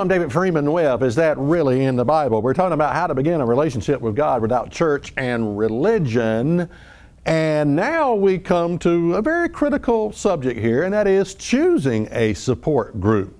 I'm 0.00 0.08
David 0.08 0.32
Freeman 0.32 0.72
Webb. 0.72 1.02
Is 1.02 1.14
that 1.16 1.36
really 1.36 1.84
in 1.84 1.94
the 1.94 2.06
Bible? 2.06 2.40
We're 2.40 2.54
talking 2.54 2.72
about 2.72 2.94
how 2.94 3.06
to 3.06 3.14
begin 3.14 3.42
a 3.42 3.44
relationship 3.44 4.00
with 4.00 4.16
God 4.16 4.40
without 4.40 4.70
church 4.70 5.12
and 5.18 5.58
religion. 5.58 6.70
And 7.26 7.76
now 7.76 8.14
we 8.14 8.38
come 8.38 8.78
to 8.78 9.16
a 9.16 9.20
very 9.20 9.50
critical 9.50 10.10
subject 10.12 10.58
here, 10.58 10.84
and 10.84 10.94
that 10.94 11.06
is 11.06 11.34
choosing 11.34 12.08
a 12.12 12.32
support 12.32 12.98
group. 12.98 13.38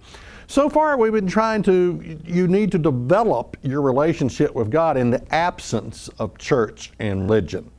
So 0.48 0.69
far, 0.69 0.98
we've 0.98 1.14
been 1.14 1.27
trying 1.27 1.62
to, 1.62 2.20
you 2.27 2.46
need 2.46 2.70
to 2.72 2.78
develop 2.78 3.56
your 3.62 3.80
relationship 3.80 4.55
with 4.55 4.70
God 4.70 4.98
in 4.98 5.08
the 5.08 5.34
absence 5.34 6.08
of 6.19 6.36
church 6.36 6.92
and 6.98 7.22
religion. 7.22 7.70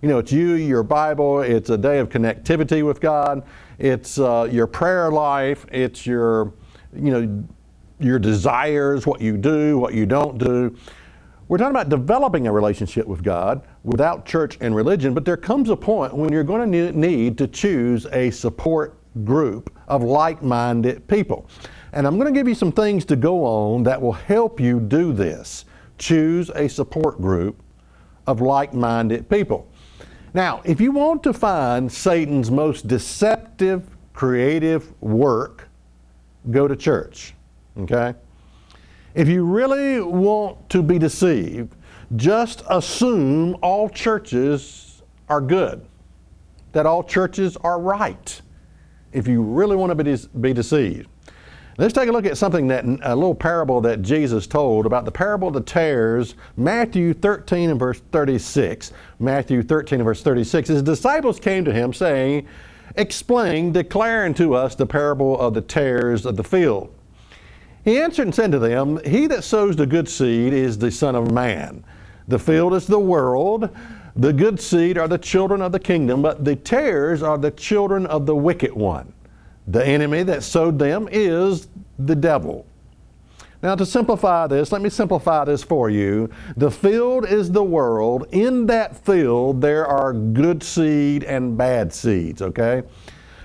You 0.00 0.08
know, 0.08 0.16
it's 0.16 0.32
you, 0.32 0.54
your 0.54 0.82
Bible, 0.82 1.42
it's 1.42 1.68
a 1.68 1.76
day 1.76 1.98
of 1.98 2.08
connectivity 2.08 2.82
with 2.82 2.98
God, 2.98 3.42
it's 3.78 4.18
uh, 4.18 4.48
your 4.50 4.66
prayer 4.66 5.10
life, 5.10 5.66
it's 5.70 6.06
your, 6.06 6.54
you 6.94 7.10
know, 7.10 7.44
your 8.04 8.18
desires, 8.18 9.06
what 9.06 9.20
you 9.20 9.36
do, 9.36 9.78
what 9.78 9.94
you 9.94 10.06
don't 10.06 10.38
do. 10.38 10.76
We're 11.48 11.58
talking 11.58 11.72
about 11.72 11.88
developing 11.88 12.46
a 12.46 12.52
relationship 12.52 13.06
with 13.06 13.22
God 13.22 13.62
without 13.84 14.24
church 14.24 14.56
and 14.60 14.74
religion, 14.74 15.12
but 15.12 15.24
there 15.24 15.36
comes 15.36 15.68
a 15.68 15.76
point 15.76 16.14
when 16.14 16.32
you're 16.32 16.44
going 16.44 16.72
to 16.72 16.92
need 16.92 17.36
to 17.38 17.46
choose 17.46 18.06
a 18.12 18.30
support 18.30 18.96
group 19.24 19.76
of 19.88 20.02
like 20.02 20.42
minded 20.42 21.06
people. 21.08 21.48
And 21.92 22.06
I'm 22.06 22.18
going 22.18 22.32
to 22.32 22.38
give 22.38 22.48
you 22.48 22.54
some 22.54 22.72
things 22.72 23.04
to 23.06 23.16
go 23.16 23.44
on 23.44 23.82
that 23.82 24.00
will 24.00 24.12
help 24.12 24.60
you 24.60 24.80
do 24.80 25.12
this. 25.12 25.66
Choose 25.98 26.50
a 26.54 26.68
support 26.68 27.20
group 27.20 27.62
of 28.26 28.40
like 28.40 28.72
minded 28.72 29.28
people. 29.28 29.68
Now, 30.34 30.62
if 30.64 30.80
you 30.80 30.92
want 30.92 31.22
to 31.24 31.34
find 31.34 31.92
Satan's 31.92 32.50
most 32.50 32.88
deceptive, 32.88 33.86
creative 34.14 34.94
work, 35.02 35.68
go 36.50 36.66
to 36.66 36.74
church. 36.74 37.34
Okay? 37.78 38.14
If 39.14 39.28
you 39.28 39.44
really 39.44 40.00
want 40.00 40.68
to 40.70 40.82
be 40.82 40.98
deceived, 40.98 41.74
just 42.16 42.62
assume 42.68 43.56
all 43.62 43.88
churches 43.88 45.02
are 45.28 45.40
good, 45.40 45.84
that 46.72 46.86
all 46.86 47.02
churches 47.02 47.56
are 47.58 47.80
right, 47.80 48.40
if 49.12 49.28
you 49.28 49.42
really 49.42 49.76
want 49.76 49.90
to 49.90 49.94
be, 49.94 50.04
de- 50.04 50.28
be 50.38 50.52
deceived. 50.52 51.08
Let's 51.78 51.94
take 51.94 52.08
a 52.08 52.12
look 52.12 52.26
at 52.26 52.36
something 52.36 52.68
that 52.68 52.84
a 52.84 53.14
little 53.14 53.34
parable 53.34 53.80
that 53.80 54.02
Jesus 54.02 54.46
told 54.46 54.84
about 54.84 55.06
the 55.06 55.10
parable 55.10 55.48
of 55.48 55.54
the 55.54 55.62
tares, 55.62 56.34
Matthew 56.56 57.14
13 57.14 57.70
and 57.70 57.78
verse 57.80 58.00
36. 58.12 58.92
Matthew 59.18 59.62
13 59.62 60.00
and 60.00 60.04
verse 60.04 60.22
36. 60.22 60.68
His 60.68 60.82
disciples 60.82 61.40
came 61.40 61.64
to 61.64 61.72
him 61.72 61.94
saying, 61.94 62.46
Explain, 62.96 63.72
declaring 63.72 64.34
to 64.34 64.54
us 64.54 64.74
the 64.74 64.84
parable 64.84 65.40
of 65.40 65.54
the 65.54 65.62
tares 65.62 66.26
of 66.26 66.36
the 66.36 66.44
field. 66.44 66.94
He 67.84 68.00
answered 68.00 68.26
and 68.26 68.34
said 68.34 68.52
to 68.52 68.58
them, 68.58 69.00
He 69.04 69.26
that 69.26 69.44
sows 69.44 69.76
the 69.76 69.86
good 69.86 70.08
seed 70.08 70.52
is 70.52 70.78
the 70.78 70.90
Son 70.90 71.14
of 71.14 71.32
Man. 71.32 71.84
The 72.28 72.38
field 72.38 72.74
is 72.74 72.86
the 72.86 72.98
world. 72.98 73.70
The 74.14 74.32
good 74.32 74.60
seed 74.60 74.98
are 74.98 75.08
the 75.08 75.18
children 75.18 75.62
of 75.62 75.72
the 75.72 75.80
kingdom, 75.80 76.22
but 76.22 76.44
the 76.44 76.54
tares 76.54 77.22
are 77.22 77.38
the 77.38 77.50
children 77.50 78.06
of 78.06 78.26
the 78.26 78.36
wicked 78.36 78.72
one. 78.72 79.12
The 79.66 79.84
enemy 79.84 80.22
that 80.24 80.42
sowed 80.42 80.78
them 80.78 81.08
is 81.10 81.68
the 81.98 82.14
devil. 82.14 82.66
Now, 83.62 83.76
to 83.76 83.86
simplify 83.86 84.48
this, 84.48 84.72
let 84.72 84.82
me 84.82 84.90
simplify 84.90 85.44
this 85.44 85.62
for 85.62 85.88
you. 85.88 86.30
The 86.56 86.70
field 86.70 87.26
is 87.26 87.50
the 87.50 87.62
world. 87.62 88.26
In 88.32 88.66
that 88.66 88.96
field, 89.04 89.60
there 89.60 89.86
are 89.86 90.12
good 90.12 90.64
seed 90.64 91.22
and 91.22 91.56
bad 91.56 91.92
seeds, 91.92 92.42
okay? 92.42 92.82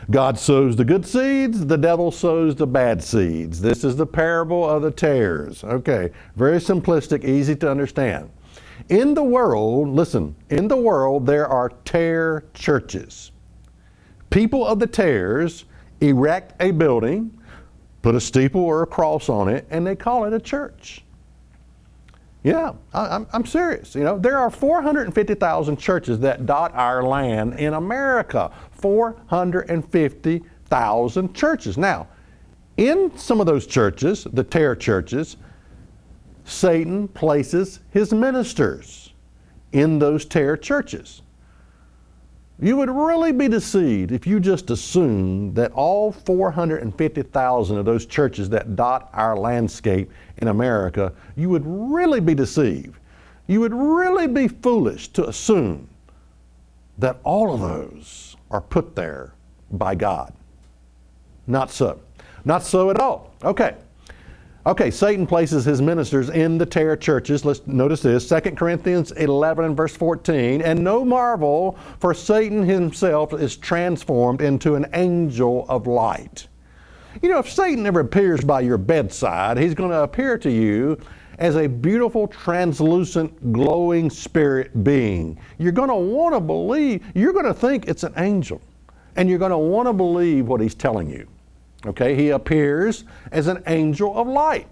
God 0.09 0.39
sows 0.39 0.75
the 0.75 0.85
good 0.85 1.05
seeds, 1.05 1.65
the 1.65 1.77
devil 1.77 2.11
sows 2.11 2.55
the 2.55 2.67
bad 2.67 3.03
seeds. 3.03 3.59
This 3.59 3.83
is 3.83 3.97
the 3.97 4.05
parable 4.05 4.67
of 4.67 4.81
the 4.81 4.91
tares. 4.91 5.63
Okay, 5.65 6.11
very 6.35 6.59
simplistic, 6.59 7.25
easy 7.25 7.55
to 7.57 7.69
understand. 7.69 8.29
In 8.87 9.13
the 9.13 9.23
world, 9.23 9.89
listen, 9.89 10.35
in 10.49 10.69
the 10.69 10.77
world 10.77 11.25
there 11.25 11.47
are 11.47 11.69
tare 11.83 12.45
churches. 12.53 13.31
People 14.29 14.65
of 14.65 14.79
the 14.79 14.87
tares 14.87 15.65
erect 15.99 16.53
a 16.61 16.71
building, 16.71 17.37
put 18.01 18.15
a 18.15 18.21
steeple 18.21 18.61
or 18.61 18.83
a 18.83 18.87
cross 18.87 19.27
on 19.27 19.49
it, 19.49 19.67
and 19.69 19.85
they 19.85 19.95
call 19.95 20.23
it 20.23 20.31
a 20.31 20.39
church. 20.39 21.03
Yeah, 22.43 22.73
I, 22.93 23.25
am 23.33 23.45
serious. 23.45 23.93
You 23.93 24.05
know, 24.05 24.17
there 24.17 24.37
are 24.37 24.49
450,000 24.49 25.75
churches 25.77 26.19
that 26.19 26.45
dot 26.45 26.73
our 26.75 27.03
land 27.03 27.59
in 27.59 27.73
America. 27.73 28.51
450,000 28.77 31.33
churches. 31.33 31.77
Now, 31.77 32.07
in 32.77 33.11
some 33.17 33.39
of 33.39 33.47
those 33.47 33.65
churches, 33.65 34.27
the 34.31 34.43
tare 34.43 34.75
churches, 34.75 35.37
Satan 36.45 37.07
places 37.07 37.79
his 37.91 38.13
ministers 38.13 39.13
in 39.73 39.99
those 39.99 40.25
tare 40.25 40.55
churches. 40.55 41.23
You 42.59 42.75
would 42.77 42.89
really 42.89 43.31
be 43.31 43.47
deceived 43.47 44.11
if 44.11 44.25
you 44.25 44.39
just 44.39 44.71
assumed 44.71 45.53
that 45.55 45.71
all 45.73 46.11
450,000 46.11 47.77
of 47.77 47.85
those 47.85 48.07
churches 48.07 48.49
that 48.49 48.75
dot 48.75 49.11
our 49.13 49.37
landscape 49.37 50.09
in 50.37 50.47
America, 50.47 51.13
you 51.35 51.49
would 51.49 51.63
really 51.65 52.19
be 52.19 52.33
deceived. 52.33 52.97
You 53.45 53.59
would 53.59 53.73
really 53.73 54.27
be 54.27 54.47
foolish 54.47 55.09
to 55.09 55.27
assume 55.27 55.87
that 56.97 57.19
all 57.23 57.53
of 57.53 57.59
those 57.59 58.35
are 58.51 58.61
put 58.61 58.95
there 58.95 59.33
by 59.71 59.95
God. 59.95 60.33
Not 61.45 61.71
so. 61.71 61.99
Not 62.45 62.63
so 62.63 62.89
at 62.89 62.99
all. 62.99 63.33
Okay. 63.43 63.75
Okay, 64.65 64.91
Satan 64.91 65.25
places 65.25 65.63
his 65.63 65.81
ministers 65.81 66.29
in 66.29 66.57
the 66.57 66.65
tare 66.65 66.97
churches. 66.97 67.45
Let's 67.45 67.65
notice 67.67 68.01
this 68.01 68.27
2 68.27 68.41
Corinthians 68.51 69.11
11 69.13 69.63
and 69.63 69.77
verse 69.77 69.95
14. 69.95 70.61
And 70.61 70.83
no 70.83 71.05
marvel, 71.05 71.77
for 71.99 72.13
Satan 72.13 72.63
himself 72.63 73.33
is 73.33 73.55
transformed 73.55 74.41
into 74.41 74.75
an 74.75 74.87
angel 74.93 75.65
of 75.69 75.87
light. 75.87 76.49
You 77.21 77.29
know, 77.29 77.39
if 77.39 77.49
Satan 77.49 77.85
ever 77.85 78.01
appears 78.01 78.41
by 78.41 78.59
your 78.59 78.77
bedside, 78.77 79.57
he's 79.57 79.73
going 79.73 79.91
to 79.91 80.03
appear 80.03 80.37
to 80.39 80.51
you 80.51 80.99
as 81.37 81.55
a 81.55 81.67
beautiful, 81.67 82.27
translucent, 82.27 83.53
glowing 83.53 84.09
spirit 84.09 84.83
being. 84.83 85.39
You're 85.57 85.71
going 85.71 85.89
to 85.89 85.95
want 85.95 86.35
to 86.35 86.39
believe, 86.39 87.03
you're 87.13 87.33
going 87.33 87.45
to 87.45 87.53
think 87.53 87.87
it's 87.87 88.03
an 88.03 88.13
angel, 88.17 88.61
and 89.15 89.29
you're 89.29 89.39
going 89.39 89.51
to 89.51 89.57
want 89.57 89.87
to 89.87 89.93
believe 89.93 90.47
what 90.47 90.61
he's 90.61 90.75
telling 90.75 91.09
you. 91.09 91.27
Okay, 91.85 92.15
he 92.15 92.29
appears 92.29 93.03
as 93.31 93.47
an 93.47 93.61
angel 93.67 94.17
of 94.17 94.27
light. 94.27 94.67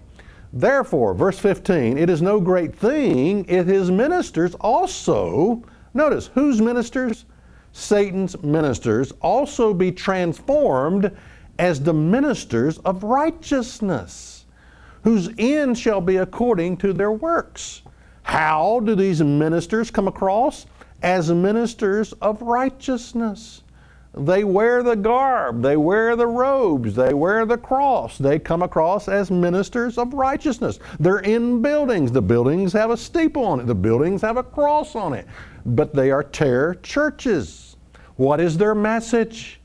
Therefore, 0.52 1.14
verse 1.14 1.38
15, 1.38 1.98
it 1.98 2.08
is 2.08 2.22
no 2.22 2.40
great 2.40 2.74
thing 2.74 3.44
if 3.48 3.66
his 3.66 3.90
ministers 3.90 4.54
also, 4.54 5.62
notice, 5.94 6.28
whose 6.28 6.60
ministers? 6.60 7.26
Satan's 7.72 8.42
ministers 8.42 9.12
also 9.20 9.74
be 9.74 9.92
transformed 9.92 11.14
as 11.58 11.82
the 11.82 11.92
ministers 11.92 12.78
of 12.78 13.02
righteousness, 13.02 14.45
whose 15.06 15.30
end 15.38 15.78
shall 15.78 16.00
be 16.00 16.16
according 16.16 16.76
to 16.76 16.92
their 16.92 17.12
works. 17.12 17.82
How 18.24 18.80
do 18.80 18.96
these 18.96 19.22
ministers 19.22 19.88
come 19.88 20.08
across? 20.08 20.66
As 21.00 21.30
ministers 21.30 22.12
of 22.14 22.42
righteousness. 22.42 23.62
They 24.14 24.42
wear 24.42 24.82
the 24.82 24.96
garb, 24.96 25.62
they 25.62 25.76
wear 25.76 26.16
the 26.16 26.26
robes, 26.26 26.96
they 26.96 27.14
wear 27.14 27.46
the 27.46 27.56
cross. 27.56 28.18
They 28.18 28.40
come 28.40 28.62
across 28.62 29.08
as 29.08 29.30
ministers 29.30 29.96
of 29.96 30.12
righteousness. 30.12 30.80
They're 30.98 31.20
in 31.20 31.62
buildings. 31.62 32.10
The 32.10 32.22
buildings 32.22 32.72
have 32.72 32.90
a 32.90 32.96
steeple 32.96 33.44
on 33.44 33.60
it, 33.60 33.68
the 33.68 33.76
buildings 33.76 34.22
have 34.22 34.38
a 34.38 34.42
cross 34.42 34.96
on 34.96 35.14
it, 35.14 35.28
but 35.64 35.94
they 35.94 36.10
are 36.10 36.24
tare 36.24 36.74
churches. 36.82 37.76
What 38.16 38.40
is 38.40 38.58
their 38.58 38.74
message? 38.74 39.60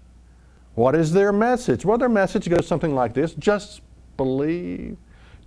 What 0.76 0.94
is 0.94 1.12
their 1.12 1.34
message? 1.34 1.84
Well, 1.84 1.98
their 1.98 2.10
message 2.10 2.48
goes 2.48 2.68
something 2.68 2.94
like 2.94 3.16
this 3.16 3.34
just 3.34 3.82
believe, 4.18 4.98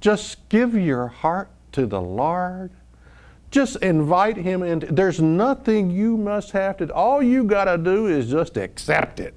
just 0.01 0.49
give 0.49 0.75
your 0.75 1.09
heart 1.09 1.51
to 1.73 1.87
the 1.87 2.01
Lord. 2.01 2.71
Just 3.51 3.77
invite 3.77 4.37
him 4.37 4.63
in. 4.63 4.81
There's 4.91 5.21
nothing 5.21 5.91
you 5.91 6.17
must 6.17 6.51
have 6.53 6.77
to. 6.79 6.87
do. 6.87 6.93
All 6.93 7.23
you 7.23 7.45
got 7.45 7.65
to 7.65 7.79
do 7.79 8.07
is 8.07 8.29
just 8.29 8.57
accept 8.57 9.21
it. 9.21 9.35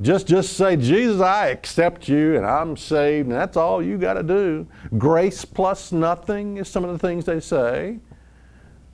Just, 0.00 0.26
just 0.26 0.54
say, 0.54 0.76
Jesus, 0.76 1.20
I 1.20 1.48
accept 1.48 2.08
you 2.08 2.36
and 2.36 2.44
I'm 2.44 2.76
saved, 2.76 3.28
and 3.28 3.36
that's 3.36 3.56
all 3.56 3.82
you 3.82 3.98
got 3.98 4.14
to 4.14 4.22
do. 4.22 4.66
Grace 4.98 5.44
plus 5.44 5.92
nothing 5.92 6.56
is 6.56 6.68
some 6.68 6.84
of 6.84 6.90
the 6.90 6.98
things 6.98 7.24
they 7.24 7.40
say. 7.40 7.98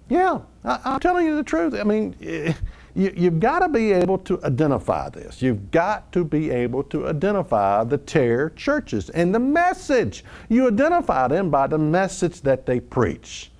Yeah, 0.08 0.40
I, 0.64 0.94
am 0.94 1.00
telling 1.00 1.26
you 1.26 1.36
the 1.36 1.42
truth. 1.42 1.74
I 1.74 1.84
mean, 1.84 2.14
eh, 2.22 2.52
you, 2.98 3.12
you've 3.16 3.38
got 3.38 3.60
to 3.60 3.68
be 3.68 3.92
able 3.92 4.18
to 4.18 4.42
identify 4.44 5.08
this. 5.08 5.40
You've 5.40 5.70
got 5.70 6.10
to 6.12 6.24
be 6.24 6.50
able 6.50 6.82
to 6.84 7.06
identify 7.06 7.84
the 7.84 7.96
tare 7.96 8.50
churches 8.50 9.08
and 9.10 9.32
the 9.32 9.38
message. 9.38 10.24
You 10.48 10.66
identify 10.66 11.28
them 11.28 11.48
by 11.48 11.68
the 11.68 11.78
message 11.78 12.40
that 12.40 12.66
they 12.66 12.80
preach. 12.80 13.52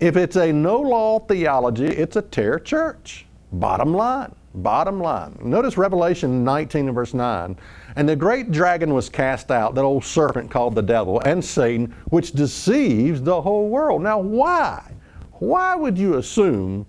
If 0.00 0.18
it's 0.18 0.36
a 0.36 0.52
no 0.52 0.80
law 0.80 1.18
theology, 1.20 1.86
it's 1.86 2.16
a 2.16 2.22
tare 2.22 2.58
church. 2.58 3.24
Bottom 3.52 3.94
line. 3.94 4.34
Bottom 4.54 5.00
line. 5.00 5.38
Notice 5.42 5.78
Revelation 5.78 6.44
19 6.44 6.88
and 6.88 6.94
verse 6.94 7.14
9. 7.14 7.56
And 7.96 8.08
the 8.08 8.16
great 8.16 8.50
dragon 8.50 8.92
was 8.92 9.08
cast 9.08 9.50
out, 9.50 9.74
that 9.76 9.82
old 9.82 10.04
serpent 10.04 10.50
called 10.50 10.74
the 10.74 10.82
devil 10.82 11.20
and 11.20 11.42
Satan, 11.42 11.94
which 12.10 12.32
deceives 12.32 13.22
the 13.22 13.40
whole 13.40 13.70
world. 13.70 14.02
Now, 14.02 14.18
why? 14.18 14.92
Why 15.32 15.74
would 15.74 15.96
you 15.96 16.16
assume, 16.16 16.86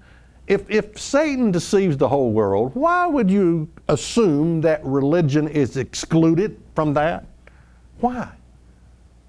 if, 0.49 0.67
if 0.67 0.99
Satan 0.99 1.51
deceives 1.51 1.95
the 1.95 2.09
whole 2.09 2.31
world, 2.31 2.71
why 2.73 3.05
would 3.05 3.29
you 3.29 3.69
assume 3.87 4.61
that 4.61 4.83
religion 4.83 5.47
is 5.47 5.77
excluded 5.77 6.59
from 6.73 6.95
that? 6.95 7.25
Why? 7.99 8.31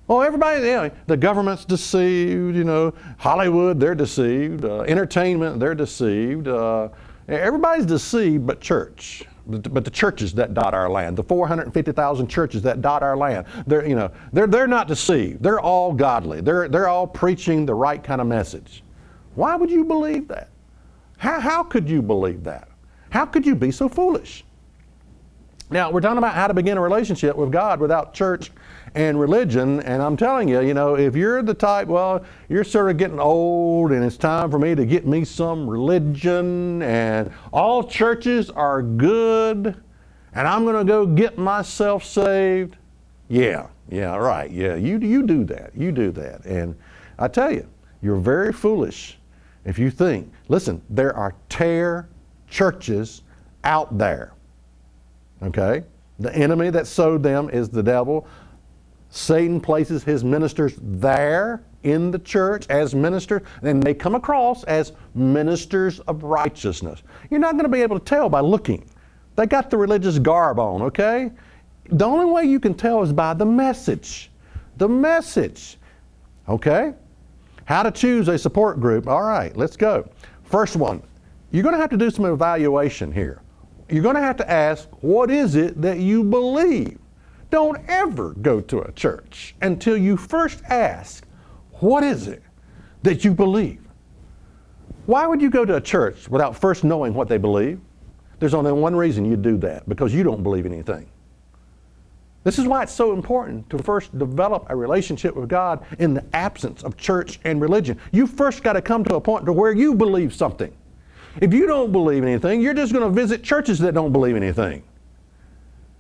Well, 0.07 0.23
everybody, 0.23 0.63
you 0.63 0.73
know, 0.73 0.91
the 1.07 1.19
government's 1.19 1.67
deceived, 1.67 2.57
you 2.57 2.65
know, 2.65 2.95
Hollywood, 3.19 3.79
they're 3.79 3.95
deceived, 3.95 4.65
uh, 4.65 4.81
entertainment, 4.81 5.61
they're 5.61 5.75
deceived. 5.75 6.49
Uh, 6.49 6.89
everybody's 7.29 7.87
deceived 7.87 8.47
but 8.47 8.63
church. 8.63 9.25
But 9.47 9.85
the 9.85 9.91
churches 9.91 10.33
that 10.35 10.55
dot 10.55 10.73
our 10.73 10.89
land, 10.89 11.19
the 11.19 11.23
450,000 11.23 12.29
churches 12.29 12.63
that 12.63 12.81
dot 12.81 13.03
our 13.03 13.17
land, 13.17 13.47
they're, 13.67 13.87
you 13.87 13.95
know, 13.95 14.11
they're, 14.33 14.47
they're 14.47 14.67
not 14.67 14.89
deceived. 14.89 15.43
They're 15.43 15.61
all 15.61 15.93
godly. 15.93 16.41
They're, 16.41 16.69
they're 16.69 16.89
all 16.89 17.07
preaching 17.07 17.67
the 17.67 17.75
right 17.75 18.03
kind 18.03 18.23
of 18.23 18.27
message. 18.27 18.83
Why 19.35 19.55
would 19.55 19.71
you 19.71 19.85
believe 19.85 20.27
that? 20.29 20.50
How, 21.21 21.39
how 21.39 21.63
could 21.63 21.87
you 21.87 22.01
believe 22.01 22.45
that? 22.45 22.69
How 23.11 23.27
could 23.27 23.45
you 23.45 23.55
be 23.55 23.71
so 23.71 23.91
foolish? 23.91 24.43
Now, 25.69 25.91
we're 25.91 26.01
talking 26.01 26.17
about 26.17 26.35
how 26.35 26.47
to 26.47 26.55
begin 26.55 26.79
a 26.79 26.81
relationship 26.81 27.37
with 27.37 27.53
God 27.53 27.79
without 27.79 28.15
church 28.15 28.51
and 28.95 29.21
religion. 29.21 29.81
And 29.81 30.03
I'm 30.03 30.17
telling 30.17 30.49
you, 30.49 30.63
you 30.63 30.73
know, 30.73 30.97
if 30.97 31.15
you're 31.15 31.43
the 31.43 31.53
type, 31.53 31.89
well, 31.89 32.25
you're 32.49 32.65
sort 32.65 32.91
of 32.91 32.97
getting 32.97 33.21
old 33.21 33.93
and 33.93 34.03
it's 34.03 34.17
time 34.17 34.51
for 34.51 34.59
me 34.59 34.75
to 34.75 34.87
get 34.87 35.07
me 35.07 35.27
some 35.27 35.69
religion 35.69 36.81
and 36.81 37.31
all 37.53 37.85
churches 37.85 38.49
are 38.49 38.81
good 38.81 39.77
and 40.33 40.49
I'm 40.49 40.65
going 40.65 40.87
to 40.87 40.91
go 40.91 41.05
get 41.05 41.37
myself 41.37 42.03
saved. 42.03 42.79
Yeah, 43.29 43.67
yeah, 43.91 44.17
right. 44.17 44.51
Yeah, 44.51 44.77
you, 44.77 44.99
you 44.99 45.25
do 45.25 45.45
that. 45.45 45.73
You 45.77 45.93
do 45.93 46.13
that. 46.13 46.47
And 46.47 46.77
I 47.19 47.29
tell 47.29 47.53
you, 47.53 47.69
you're 48.01 48.17
very 48.17 48.55
foolish 48.55 49.19
if 49.65 49.79
you 49.79 49.91
think, 49.91 50.33
listen, 50.49 50.83
there 50.89 51.15
are 51.17 51.35
tare 51.49 52.09
churches 52.49 53.23
out 53.65 53.97
there. 53.99 54.33
Okay? 55.43 55.85
The 56.19 56.35
enemy 56.35 56.71
that 56.71 56.87
sowed 56.87 57.23
them 57.23 57.49
is 57.51 57.69
the 57.69 57.83
devil. 57.83 58.27
Satan 59.11 59.61
places 59.61 60.05
his 60.05 60.23
ministers 60.23 60.75
there 60.81 61.63
in 61.83 62.11
the 62.11 62.19
church 62.19 62.67
as 62.69 62.95
ministers, 62.95 63.43
and 63.63 63.83
they 63.83 63.95
come 63.95 64.15
across 64.15 64.65
as 64.65 64.93
ministers 65.15 66.01
of 66.01 66.23
righteousness. 66.23 67.03
You're 67.31 67.41
not 67.41 67.53
going 67.53 67.65
to 67.65 67.71
be 67.71 67.81
able 67.81 67.99
to 67.99 68.05
tell 68.05 68.29
by 68.29 68.41
looking. 68.41 68.89
They 69.37 69.47
got 69.47 69.71
the 69.71 69.79
religious 69.79 70.19
garb 70.19 70.59
on, 70.59 70.83
okay? 70.83 71.33
The 71.91 72.05
only 72.05 72.27
way 72.27 72.45
you 72.45 72.61
can 72.61 72.75
tell 72.75 73.03
is 73.03 73.13
by 73.13 73.35
the 73.35 73.47
message. 73.47 74.31
The 74.77 74.89
message. 74.89 75.79
Okay? 76.49 76.93
How 77.71 77.85
to 77.85 77.93
choose 77.93 78.27
a 78.27 78.37
support 78.37 78.81
group. 78.81 79.07
All 79.07 79.23
right, 79.23 79.57
let's 79.57 79.77
go. 79.77 80.11
First 80.43 80.75
one, 80.75 81.05
you're 81.53 81.63
going 81.63 81.77
to 81.77 81.81
have 81.81 81.91
to 81.91 81.97
do 81.97 82.11
some 82.11 82.25
evaluation 82.25 83.13
here. 83.13 83.43
You're 83.89 84.03
going 84.03 84.17
to 84.17 84.21
have 84.21 84.37
to 84.39 84.51
ask, 84.51 84.89
what 85.03 85.31
is 85.31 85.55
it 85.55 85.81
that 85.81 86.01
you 86.01 86.25
believe? 86.25 86.99
Don't 87.51 87.81
ever 87.87 88.31
go 88.43 88.61
to 88.61 88.81
a 88.81 88.91
church 88.91 89.55
until 89.63 89.97
you 89.97 90.17
first 90.17 90.65
ask, 90.65 91.25
What 91.75 92.03
is 92.03 92.27
it 92.27 92.43
that 93.05 93.25
you 93.25 93.33
believe? 93.33 93.87
Why 95.07 95.29
would 95.29 95.41
you 95.41 95.49
go 95.49 95.65
to 95.65 95.77
a 95.77 95.81
church 95.81 96.29
without 96.29 96.57
first 96.57 96.83
knowing 96.83 97.15
what 97.15 97.29
they 97.29 97.39
believe? 97.39 97.81
There's 98.41 98.55
only 98.55 98.73
one 98.73 98.97
reason 98.97 99.25
you 99.25 99.37
do 99.37 99.57
that 99.59 99.89
because 99.89 100.13
you 100.13 100.25
don't 100.25 100.43
believe 100.43 100.67
anything. 100.67 101.09
This 102.43 102.59
is 102.59 102.67
why 102.67 102.83
it's 102.83 102.93
so 102.93 103.13
important 103.13 103.69
to 103.69 103.79
first 103.79 104.19
develop 104.19 104.67
a 104.71 104.77
relationship 104.77 105.37
with 105.37 105.49
God 105.49 105.85
in 105.99 106.15
the 106.15 106.25
absence 106.35 106.83
of 106.83 106.97
church 106.97 107.39
and 107.45 107.61
religion. 107.61 107.99
You 108.13 108.27
first 108.27 108.63
got 108.63 108.73
to 108.75 108.83
come 108.83 109.05
to 109.05 109.17
a 109.17 109.21
point 109.21 109.45
to 109.45 109.53
where 109.53 109.73
you 109.73 109.95
believe 109.95 110.35
something. 110.35 110.73
If 111.41 111.53
you 111.53 111.67
don't 111.67 111.93
believe 111.93 112.23
anything, 112.25 112.63
you're 112.63 112.75
just 112.75 112.93
going 112.93 113.05
to 113.05 113.11
visit 113.11 113.43
churches 113.43 113.79
that 113.81 113.93
don't 113.93 114.13
believe 114.13 114.37
anything. 114.37 114.83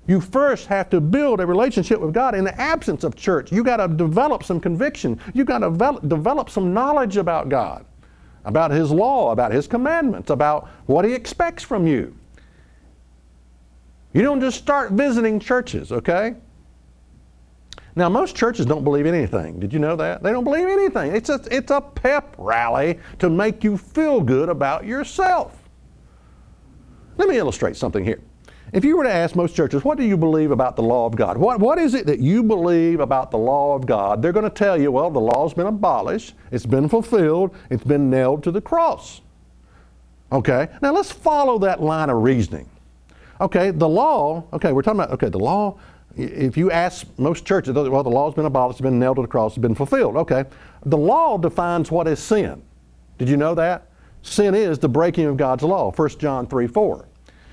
You 0.06 0.20
first 0.20 0.66
have 0.66 0.88
to 0.90 1.00
build 1.00 1.40
a 1.40 1.46
relationship 1.46 2.00
with 2.00 2.14
God 2.14 2.34
in 2.34 2.44
the 2.44 2.58
absence 2.58 3.04
of 3.04 3.14
church. 3.14 3.52
You 3.52 3.62
got 3.62 3.76
to 3.76 3.86
develop 3.86 4.42
some 4.42 4.60
conviction. 4.60 5.20
You 5.34 5.44
got 5.44 5.58
to 5.58 6.00
develop 6.08 6.50
some 6.50 6.72
knowledge 6.72 7.16
about 7.18 7.48
God, 7.50 7.84
about 8.44 8.70
His 8.70 8.90
law, 8.90 9.30
about 9.30 9.52
His 9.52 9.68
commandments, 9.68 10.30
about 10.30 10.68
what 10.86 11.04
He 11.04 11.12
expects 11.12 11.62
from 11.62 11.86
you. 11.86 12.16
You 14.12 14.22
don't 14.22 14.40
just 14.40 14.58
start 14.58 14.92
visiting 14.92 15.38
churches, 15.38 15.92
okay? 15.92 16.34
Now, 17.96 18.08
most 18.08 18.36
churches 18.36 18.66
don't 18.66 18.84
believe 18.84 19.06
anything. 19.06 19.58
Did 19.58 19.72
you 19.72 19.78
know 19.78 19.96
that? 19.96 20.22
They 20.22 20.30
don't 20.30 20.44
believe 20.44 20.66
anything. 20.66 21.14
It's 21.14 21.28
a, 21.28 21.40
it's 21.50 21.70
a 21.70 21.80
pep 21.80 22.34
rally 22.38 22.98
to 23.18 23.28
make 23.28 23.64
you 23.64 23.76
feel 23.76 24.20
good 24.20 24.48
about 24.48 24.84
yourself. 24.84 25.56
Let 27.16 27.28
me 27.28 27.36
illustrate 27.36 27.76
something 27.76 28.04
here. 28.04 28.20
If 28.72 28.84
you 28.84 28.96
were 28.96 29.02
to 29.02 29.12
ask 29.12 29.34
most 29.34 29.56
churches, 29.56 29.84
what 29.84 29.98
do 29.98 30.04
you 30.04 30.16
believe 30.16 30.52
about 30.52 30.76
the 30.76 30.82
law 30.82 31.04
of 31.04 31.16
God? 31.16 31.36
What, 31.36 31.58
what 31.58 31.78
is 31.78 31.94
it 31.94 32.06
that 32.06 32.20
you 32.20 32.44
believe 32.44 33.00
about 33.00 33.32
the 33.32 33.38
law 33.38 33.74
of 33.74 33.84
God? 33.84 34.22
They're 34.22 34.32
going 34.32 34.44
to 34.44 34.50
tell 34.50 34.80
you, 34.80 34.92
well, 34.92 35.10
the 35.10 35.20
law's 35.20 35.52
been 35.52 35.66
abolished, 35.66 36.34
it's 36.52 36.66
been 36.66 36.88
fulfilled, 36.88 37.54
it's 37.68 37.82
been 37.82 38.08
nailed 38.08 38.44
to 38.44 38.52
the 38.52 38.60
cross. 38.60 39.22
Okay, 40.30 40.68
now 40.80 40.92
let's 40.92 41.10
follow 41.10 41.58
that 41.58 41.82
line 41.82 42.10
of 42.10 42.22
reasoning. 42.22 42.68
Okay, 43.40 43.70
the 43.70 43.88
law, 43.88 44.44
okay, 44.52 44.72
we're 44.72 44.82
talking 44.82 45.00
about, 45.00 45.12
okay, 45.12 45.28
the 45.28 45.38
law, 45.38 45.78
if 46.16 46.56
you 46.56 46.70
ask 46.70 47.06
most 47.18 47.46
churches, 47.46 47.74
well, 47.74 48.02
the 48.02 48.10
law's 48.10 48.34
been 48.34 48.44
abolished, 48.44 48.80
it's 48.80 48.82
been 48.82 48.98
nailed 48.98 49.16
to 49.16 49.22
the 49.22 49.28
cross, 49.28 49.52
it's 49.52 49.62
been 49.62 49.74
fulfilled. 49.74 50.16
Okay, 50.16 50.44
the 50.84 50.96
law 50.96 51.38
defines 51.38 51.90
what 51.90 52.06
is 52.06 52.18
sin. 52.18 52.62
Did 53.18 53.28
you 53.28 53.36
know 53.36 53.54
that? 53.54 53.86
Sin 54.22 54.54
is 54.54 54.78
the 54.78 54.88
breaking 54.88 55.24
of 55.24 55.36
God's 55.36 55.62
law, 55.62 55.90
1 55.90 56.08
John 56.18 56.46
3 56.46 56.66
4. 56.66 57.06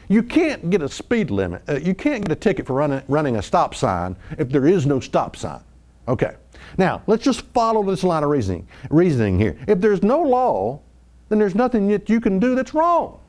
You 0.09 0.23
can't 0.23 0.69
get 0.69 0.81
a 0.81 0.89
speed 0.89 1.31
limit. 1.31 1.61
Uh, 1.67 1.79
you 1.79 1.93
can't 1.93 2.23
get 2.23 2.31
a 2.31 2.39
ticket 2.39 2.65
for 2.65 2.73
running, 2.73 3.01
running 3.07 3.35
a 3.37 3.41
stop 3.41 3.75
sign 3.75 4.15
if 4.37 4.49
there 4.49 4.65
is 4.65 4.85
no 4.85 4.99
stop 4.99 5.35
sign. 5.35 5.61
Okay. 6.07 6.35
Now, 6.77 7.01
let's 7.07 7.23
just 7.23 7.41
follow 7.47 7.83
this 7.83 8.03
line 8.03 8.23
of 8.23 8.29
reasoning, 8.29 8.67
reasoning 8.89 9.39
here. 9.39 9.57
If 9.67 9.79
there's 9.81 10.03
no 10.03 10.21
law, 10.21 10.81
then 11.29 11.39
there's 11.39 11.55
nothing 11.55 11.87
that 11.89 12.09
you 12.09 12.21
can 12.21 12.39
do 12.39 12.55
that's 12.55 12.73
wrong. 12.73 13.19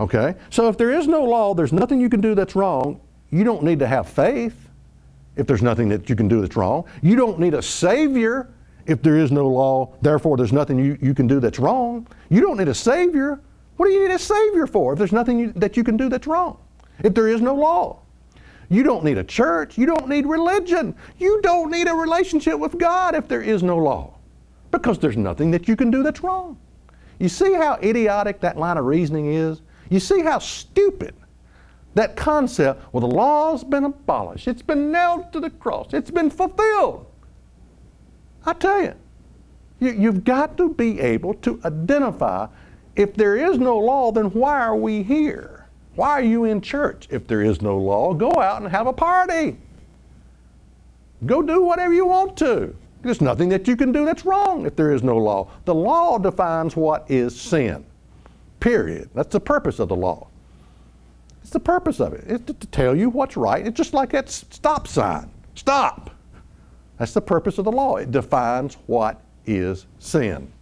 Okay? 0.00 0.34
So 0.50 0.68
if 0.68 0.76
there 0.76 0.90
is 0.90 1.06
no 1.06 1.22
law, 1.22 1.54
there's 1.54 1.72
nothing 1.72 2.00
you 2.00 2.08
can 2.08 2.20
do 2.20 2.34
that's 2.34 2.56
wrong. 2.56 3.00
You 3.30 3.44
don't 3.44 3.62
need 3.62 3.78
to 3.78 3.86
have 3.86 4.08
faith 4.08 4.68
if 5.36 5.46
there's 5.46 5.62
nothing 5.62 5.88
that 5.90 6.08
you 6.08 6.16
can 6.16 6.26
do 6.26 6.40
that's 6.40 6.56
wrong. 6.56 6.84
You 7.02 7.14
don't 7.14 7.38
need 7.38 7.54
a 7.54 7.62
Savior 7.62 8.52
if 8.86 9.02
there 9.02 9.16
is 9.16 9.30
no 9.30 9.46
law, 9.46 9.94
therefore 10.02 10.36
there's 10.36 10.52
nothing 10.52 10.78
you, 10.78 10.98
you 11.00 11.14
can 11.14 11.28
do 11.28 11.38
that's 11.38 11.60
wrong. 11.60 12.08
You 12.28 12.40
don't 12.40 12.56
need 12.56 12.66
a 12.66 12.74
Savior 12.74 13.40
what 13.80 13.86
do 13.86 13.92
you 13.92 14.06
need 14.06 14.14
a 14.14 14.18
Savior 14.18 14.66
for 14.66 14.92
if 14.92 14.98
there's 14.98 15.10
nothing 15.10 15.38
you, 15.38 15.52
that 15.52 15.74
you 15.74 15.82
can 15.82 15.96
do 15.96 16.10
that's 16.10 16.26
wrong? 16.26 16.58
If 17.02 17.14
there 17.14 17.28
is 17.28 17.40
no 17.40 17.54
law? 17.54 18.00
You 18.68 18.82
don't 18.82 19.02
need 19.02 19.16
a 19.16 19.24
church. 19.24 19.78
You 19.78 19.86
don't 19.86 20.06
need 20.06 20.26
religion. 20.26 20.94
You 21.16 21.40
don't 21.40 21.70
need 21.70 21.88
a 21.88 21.94
relationship 21.94 22.58
with 22.58 22.76
God 22.76 23.14
if 23.14 23.26
there 23.26 23.40
is 23.40 23.62
no 23.62 23.78
law 23.78 24.18
because 24.70 24.98
there's 24.98 25.16
nothing 25.16 25.50
that 25.52 25.66
you 25.66 25.76
can 25.76 25.90
do 25.90 26.02
that's 26.02 26.22
wrong. 26.22 26.58
You 27.18 27.30
see 27.30 27.54
how 27.54 27.78
idiotic 27.82 28.38
that 28.40 28.58
line 28.58 28.76
of 28.76 28.84
reasoning 28.84 29.32
is? 29.32 29.62
You 29.90 30.00
see 30.00 30.22
how 30.22 30.38
stupid 30.38 31.14
that 31.94 32.16
concept, 32.16 32.82
well, 32.92 33.00
the 33.00 33.14
law's 33.14 33.64
been 33.64 33.84
abolished, 33.84 34.48
it's 34.48 34.62
been 34.62 34.90
nailed 34.90 35.32
to 35.32 35.40
the 35.40 35.50
cross, 35.50 35.92
it's 35.92 36.10
been 36.10 36.30
fulfilled. 36.30 37.06
I 38.46 38.54
tell 38.54 38.80
you, 38.80 38.94
you 39.80 39.90
you've 39.90 40.24
got 40.24 40.56
to 40.56 40.72
be 40.72 41.00
able 41.00 41.34
to 41.34 41.60
identify 41.64 42.46
if 42.96 43.14
there 43.14 43.36
is 43.36 43.58
no 43.58 43.76
law, 43.78 44.12
then 44.12 44.26
why 44.26 44.60
are 44.60 44.76
we 44.76 45.02
here? 45.02 45.66
Why 45.96 46.10
are 46.10 46.22
you 46.22 46.44
in 46.44 46.60
church? 46.60 47.08
If 47.10 47.26
there 47.26 47.42
is 47.42 47.60
no 47.60 47.76
law, 47.76 48.14
go 48.14 48.30
out 48.30 48.62
and 48.62 48.70
have 48.70 48.86
a 48.86 48.92
party. 48.92 49.56
Go 51.26 51.42
do 51.42 51.62
whatever 51.62 51.92
you 51.92 52.06
want 52.06 52.36
to. 52.38 52.74
There's 53.02 53.20
nothing 53.20 53.48
that 53.48 53.66
you 53.66 53.76
can 53.76 53.92
do 53.92 54.04
that's 54.04 54.24
wrong 54.24 54.66
if 54.66 54.76
there 54.76 54.92
is 54.92 55.02
no 55.02 55.16
law. 55.16 55.48
The 55.64 55.74
law 55.74 56.18
defines 56.18 56.76
what 56.76 57.10
is 57.10 57.38
sin. 57.38 57.84
Period. 58.60 59.10
That's 59.14 59.32
the 59.32 59.40
purpose 59.40 59.78
of 59.78 59.88
the 59.88 59.96
law. 59.96 60.28
It's 61.42 61.50
the 61.50 61.60
purpose 61.60 62.00
of 62.00 62.12
it. 62.12 62.24
It's 62.26 62.44
to, 62.44 62.54
to 62.54 62.66
tell 62.68 62.94
you 62.94 63.10
what's 63.10 63.36
right. 63.36 63.66
It's 63.66 63.76
just 63.76 63.94
like 63.94 64.10
that 64.10 64.28
stop 64.28 64.86
sign. 64.86 65.30
Stop. 65.54 66.10
That's 66.98 67.14
the 67.14 67.22
purpose 67.22 67.58
of 67.58 67.64
the 67.64 67.72
law. 67.72 67.96
It 67.96 68.10
defines 68.10 68.76
what 68.86 69.22
is 69.46 69.86
sin. 69.98 70.52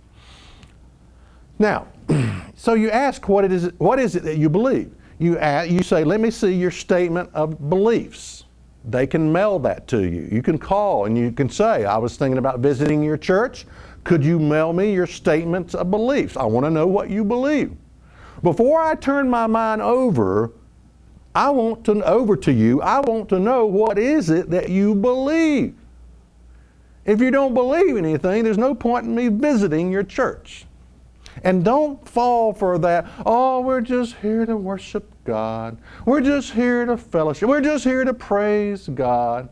Now, 1.58 1.88
so 2.54 2.74
you 2.74 2.90
ask 2.90 3.28
what 3.28 3.44
it 3.44 3.52
is. 3.52 3.70
What 3.78 3.98
is 3.98 4.14
it 4.14 4.22
that 4.22 4.38
you 4.38 4.48
believe? 4.48 4.94
You 5.18 5.36
ask, 5.38 5.70
you 5.70 5.82
say, 5.82 6.04
"Let 6.04 6.20
me 6.20 6.30
see 6.30 6.52
your 6.52 6.70
statement 6.70 7.28
of 7.34 7.68
beliefs." 7.68 8.44
They 8.84 9.06
can 9.06 9.30
mail 9.30 9.58
that 9.58 9.88
to 9.88 10.04
you. 10.04 10.28
You 10.30 10.40
can 10.40 10.56
call 10.56 11.06
and 11.06 11.18
you 11.18 11.32
can 11.32 11.50
say, 11.50 11.84
"I 11.84 11.98
was 11.98 12.16
thinking 12.16 12.38
about 12.38 12.60
visiting 12.60 13.02
your 13.02 13.16
church. 13.16 13.66
Could 14.04 14.24
you 14.24 14.38
mail 14.38 14.72
me 14.72 14.94
your 14.94 15.08
statements 15.08 15.74
of 15.74 15.90
beliefs? 15.90 16.36
I 16.36 16.44
want 16.44 16.64
to 16.64 16.70
know 16.70 16.86
what 16.86 17.10
you 17.10 17.24
believe." 17.24 17.76
Before 18.42 18.80
I 18.80 18.94
turn 18.94 19.28
my 19.28 19.46
mind 19.46 19.82
over, 19.82 20.52
I 21.34 21.50
want 21.50 21.84
to 21.84 22.04
over 22.04 22.36
to 22.36 22.52
you. 22.52 22.80
I 22.82 23.00
want 23.00 23.28
to 23.30 23.38
know 23.38 23.66
what 23.66 23.98
is 23.98 24.30
it 24.30 24.50
that 24.50 24.68
you 24.68 24.94
believe. 24.94 25.74
If 27.04 27.20
you 27.20 27.30
don't 27.30 27.54
believe 27.54 27.96
anything, 27.96 28.44
there's 28.44 28.58
no 28.58 28.74
point 28.74 29.06
in 29.06 29.14
me 29.14 29.28
visiting 29.28 29.90
your 29.90 30.02
church. 30.02 30.66
And 31.44 31.64
don't 31.64 32.06
fall 32.06 32.52
for 32.52 32.78
that, 32.78 33.06
oh, 33.24 33.60
we're 33.60 33.80
just 33.80 34.16
here 34.16 34.44
to 34.44 34.56
worship 34.56 35.10
God. 35.24 35.78
We're 36.04 36.20
just 36.20 36.52
here 36.52 36.84
to 36.84 36.96
fellowship. 36.96 37.48
We're 37.48 37.60
just 37.60 37.84
here 37.84 38.04
to 38.04 38.12
praise 38.12 38.88
God. 38.88 39.48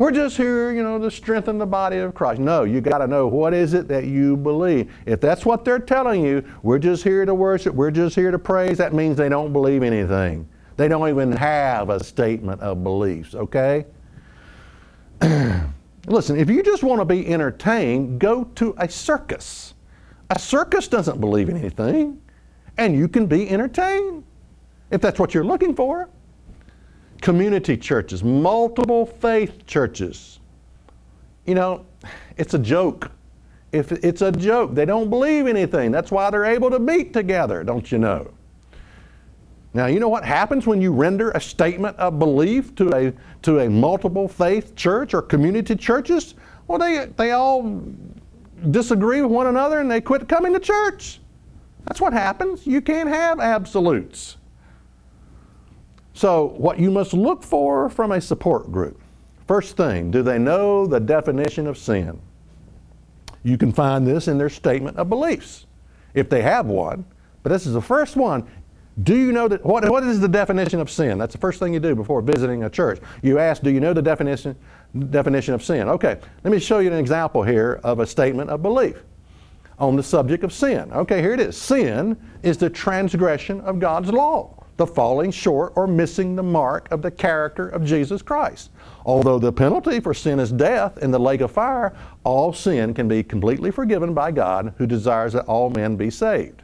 We're 0.00 0.12
just 0.12 0.38
here, 0.38 0.72
you 0.72 0.82
know, 0.82 0.98
to 0.98 1.10
strengthen 1.10 1.58
the 1.58 1.66
body 1.66 1.98
of 1.98 2.14
Christ. 2.14 2.40
No, 2.40 2.64
you 2.64 2.80
got 2.80 2.98
to 2.98 3.06
know 3.06 3.26
what 3.26 3.52
is 3.52 3.74
it 3.74 3.86
that 3.88 4.06
you 4.06 4.34
believe. 4.34 4.90
If 5.04 5.20
that's 5.20 5.44
what 5.44 5.62
they're 5.62 5.78
telling 5.78 6.24
you, 6.24 6.42
we're 6.62 6.78
just 6.78 7.04
here 7.04 7.26
to 7.26 7.34
worship, 7.34 7.74
we're 7.74 7.90
just 7.90 8.14
here 8.14 8.30
to 8.30 8.38
praise, 8.38 8.78
that 8.78 8.94
means 8.94 9.18
they 9.18 9.28
don't 9.28 9.52
believe 9.52 9.82
anything. 9.82 10.48
They 10.78 10.88
don't 10.88 11.06
even 11.10 11.32
have 11.32 11.90
a 11.90 12.02
statement 12.02 12.62
of 12.62 12.82
beliefs, 12.82 13.34
okay? 13.34 13.84
Listen, 16.06 16.38
if 16.38 16.48
you 16.48 16.62
just 16.62 16.82
want 16.82 17.02
to 17.02 17.04
be 17.04 17.26
entertained, 17.26 18.20
go 18.20 18.44
to 18.44 18.74
a 18.78 18.88
circus. 18.88 19.74
A 20.30 20.38
circus 20.38 20.88
doesn't 20.88 21.20
believe 21.20 21.50
in 21.50 21.58
anything, 21.58 22.22
and 22.78 22.96
you 22.96 23.06
can 23.06 23.26
be 23.26 23.50
entertained 23.50 24.24
if 24.90 25.02
that's 25.02 25.20
what 25.20 25.34
you're 25.34 25.44
looking 25.44 25.76
for. 25.76 26.08
Community 27.20 27.76
churches, 27.76 28.24
multiple 28.24 29.06
faith 29.06 29.66
churches. 29.66 30.40
You 31.44 31.54
know, 31.54 31.84
it's 32.36 32.54
a 32.54 32.58
joke. 32.58 33.10
If 33.72 33.92
it's 33.92 34.22
a 34.22 34.32
joke, 34.32 34.74
they 34.74 34.84
don't 34.84 35.10
believe 35.10 35.46
anything. 35.46 35.90
That's 35.90 36.10
why 36.10 36.30
they're 36.30 36.44
able 36.44 36.70
to 36.70 36.78
meet 36.78 37.12
together, 37.12 37.62
don't 37.62 37.90
you 37.92 37.98
know? 37.98 38.32
Now, 39.72 39.86
you 39.86 40.00
know 40.00 40.08
what 40.08 40.24
happens 40.24 40.66
when 40.66 40.80
you 40.80 40.92
render 40.92 41.30
a 41.30 41.40
statement 41.40 41.96
of 41.96 42.18
belief 42.18 42.74
to 42.76 42.92
a, 42.92 43.12
to 43.42 43.60
a 43.60 43.70
multiple 43.70 44.26
faith 44.26 44.74
church 44.74 45.14
or 45.14 45.22
community 45.22 45.76
churches? 45.76 46.34
Well, 46.66 46.78
they, 46.78 47.06
they 47.16 47.30
all 47.30 47.80
disagree 48.70 49.22
with 49.22 49.30
one 49.30 49.46
another 49.46 49.78
and 49.78 49.88
they 49.88 50.00
quit 50.00 50.28
coming 50.28 50.52
to 50.54 50.60
church. 50.60 51.20
That's 51.86 52.00
what 52.00 52.12
happens. 52.12 52.66
You 52.66 52.80
can't 52.80 53.08
have 53.08 53.38
absolutes. 53.38 54.36
So, 56.20 56.52
what 56.58 56.78
you 56.78 56.90
must 56.90 57.14
look 57.14 57.42
for 57.42 57.88
from 57.88 58.12
a 58.12 58.20
support 58.20 58.70
group 58.70 59.00
first 59.46 59.74
thing, 59.74 60.10
do 60.10 60.22
they 60.22 60.38
know 60.38 60.86
the 60.86 61.00
definition 61.00 61.66
of 61.66 61.78
sin? 61.78 62.20
You 63.42 63.56
can 63.56 63.72
find 63.72 64.06
this 64.06 64.28
in 64.28 64.36
their 64.36 64.50
statement 64.50 64.98
of 64.98 65.08
beliefs, 65.08 65.64
if 66.12 66.28
they 66.28 66.42
have 66.42 66.66
one. 66.66 67.06
But 67.42 67.48
this 67.52 67.66
is 67.66 67.72
the 67.72 67.80
first 67.80 68.16
one. 68.16 68.46
Do 69.02 69.16
you 69.16 69.32
know 69.32 69.48
that 69.48 69.64
what, 69.64 69.88
what 69.88 70.02
is 70.02 70.20
the 70.20 70.28
definition 70.28 70.78
of 70.78 70.90
sin? 70.90 71.16
That's 71.16 71.32
the 71.32 71.40
first 71.40 71.58
thing 71.58 71.72
you 71.72 71.80
do 71.80 71.94
before 71.94 72.20
visiting 72.20 72.64
a 72.64 72.70
church. 72.70 73.00
You 73.22 73.38
ask, 73.38 73.62
do 73.62 73.70
you 73.70 73.80
know 73.80 73.94
the 73.94 74.02
definition 74.02 74.54
definition 75.08 75.54
of 75.54 75.64
sin? 75.64 75.88
Okay, 75.88 76.20
let 76.44 76.50
me 76.50 76.60
show 76.60 76.80
you 76.80 76.92
an 76.92 76.98
example 76.98 77.42
here 77.42 77.80
of 77.82 78.00
a 78.00 78.06
statement 78.06 78.50
of 78.50 78.60
belief 78.60 79.02
on 79.78 79.96
the 79.96 80.02
subject 80.02 80.44
of 80.44 80.52
sin. 80.52 80.92
Okay, 80.92 81.22
here 81.22 81.32
it 81.32 81.40
is. 81.40 81.56
Sin 81.56 82.14
is 82.42 82.58
the 82.58 82.68
transgression 82.68 83.62
of 83.62 83.80
God's 83.80 84.12
law, 84.12 84.59
the 84.80 84.86
falling 84.86 85.30
short 85.30 85.74
or 85.76 85.86
missing 85.86 86.34
the 86.34 86.42
mark 86.42 86.90
of 86.90 87.02
the 87.02 87.10
character 87.10 87.68
of 87.68 87.84
Jesus 87.84 88.22
Christ. 88.22 88.70
Although 89.04 89.38
the 89.38 89.52
penalty 89.52 90.00
for 90.00 90.14
sin 90.14 90.40
is 90.40 90.50
death 90.50 90.96
in 90.98 91.10
the 91.10 91.20
lake 91.20 91.42
of 91.42 91.50
fire, 91.50 91.94
all 92.24 92.52
sin 92.52 92.94
can 92.94 93.06
be 93.06 93.22
completely 93.22 93.70
forgiven 93.70 94.14
by 94.14 94.32
God 94.32 94.72
who 94.78 94.86
desires 94.86 95.34
that 95.34 95.44
all 95.44 95.68
men 95.68 95.96
be 95.96 96.08
saved. 96.08 96.62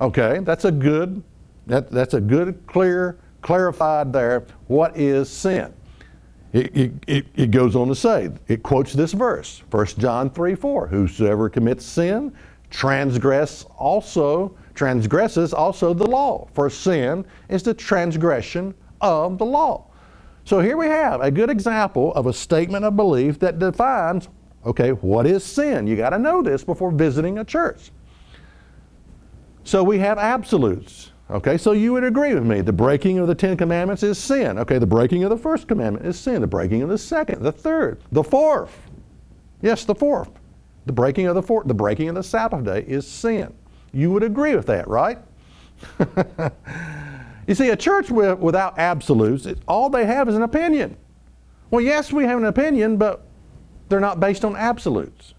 Okay, 0.00 0.40
that's 0.42 0.64
a 0.64 0.72
good 0.72 1.22
that, 1.68 1.90
that's 1.90 2.14
a 2.14 2.20
good, 2.20 2.66
clear, 2.66 3.18
clarified 3.42 4.12
there. 4.12 4.46
What 4.66 4.96
is 4.96 5.28
sin? 5.28 5.72
It, 6.52 6.94
it, 7.06 7.26
it, 7.36 7.50
goes 7.50 7.76
on 7.76 7.88
to 7.88 7.94
say, 7.94 8.30
it 8.48 8.62
quotes 8.62 8.94
this 8.94 9.12
verse, 9.12 9.62
1 9.70 9.86
John 9.98 10.30
3 10.30 10.54
4. 10.54 10.86
Whosoever 10.86 11.50
commits 11.50 11.84
sin 11.84 12.32
transgress 12.70 13.64
also, 13.76 14.56
transgresses 14.78 15.52
also 15.52 15.92
the 15.92 16.06
law. 16.06 16.48
For 16.54 16.70
sin 16.70 17.26
is 17.48 17.64
the 17.64 17.74
transgression 17.74 18.72
of 19.00 19.36
the 19.36 19.44
law. 19.44 19.90
So 20.44 20.60
here 20.60 20.76
we 20.76 20.86
have 20.86 21.20
a 21.20 21.32
good 21.32 21.50
example 21.50 22.14
of 22.14 22.26
a 22.26 22.32
statement 22.32 22.84
of 22.84 22.94
belief 22.94 23.40
that 23.40 23.58
defines, 23.58 24.28
okay, 24.64 24.92
what 24.92 25.26
is 25.26 25.44
sin? 25.44 25.88
You 25.88 25.96
got 25.96 26.10
to 26.10 26.18
know 26.18 26.42
this 26.42 26.62
before 26.62 26.92
visiting 26.92 27.38
a 27.38 27.44
church. 27.44 27.90
So 29.64 29.82
we 29.82 29.98
have 29.98 30.16
absolutes. 30.16 31.12
Okay, 31.30 31.58
so 31.58 31.72
you 31.72 31.92
would 31.92 32.04
agree 32.04 32.32
with 32.32 32.44
me. 32.44 32.62
The 32.62 32.72
breaking 32.72 33.18
of 33.18 33.26
the 33.26 33.34
Ten 33.34 33.56
Commandments 33.56 34.02
is 34.02 34.16
sin. 34.16 34.58
Okay, 34.60 34.78
the 34.78 34.86
breaking 34.86 35.24
of 35.24 35.30
the 35.30 35.36
first 35.36 35.68
commandment 35.68 36.06
is 36.06 36.18
sin. 36.18 36.40
The 36.40 36.46
breaking 36.46 36.82
of 36.82 36.88
the 36.88 36.96
second, 36.96 37.42
the 37.42 37.52
third, 37.52 38.00
the 38.12 38.24
fourth. 38.24 38.80
Yes, 39.60 39.84
the 39.84 39.94
fourth. 39.94 40.30
The 40.86 40.92
breaking 40.92 41.26
of 41.26 41.34
the 41.34 41.42
fourth, 41.42 41.66
the 41.66 41.74
breaking 41.74 42.08
of 42.08 42.14
the 42.14 42.22
Sabbath 42.22 42.64
day 42.64 42.84
is 42.86 43.06
sin. 43.06 43.52
You 43.92 44.10
would 44.12 44.22
agree 44.22 44.54
with 44.54 44.66
that, 44.66 44.88
right? 44.88 45.18
you 47.46 47.54
see, 47.54 47.70
a 47.70 47.76
church 47.76 48.10
without 48.10 48.78
absolutes, 48.78 49.46
all 49.66 49.90
they 49.90 50.06
have 50.06 50.28
is 50.28 50.34
an 50.34 50.42
opinion. 50.42 50.96
Well, 51.70 51.80
yes, 51.80 52.12
we 52.12 52.24
have 52.24 52.38
an 52.38 52.46
opinion, 52.46 52.96
but 52.96 53.26
they're 53.88 54.00
not 54.00 54.20
based 54.20 54.44
on 54.44 54.56
absolutes. 54.56 55.34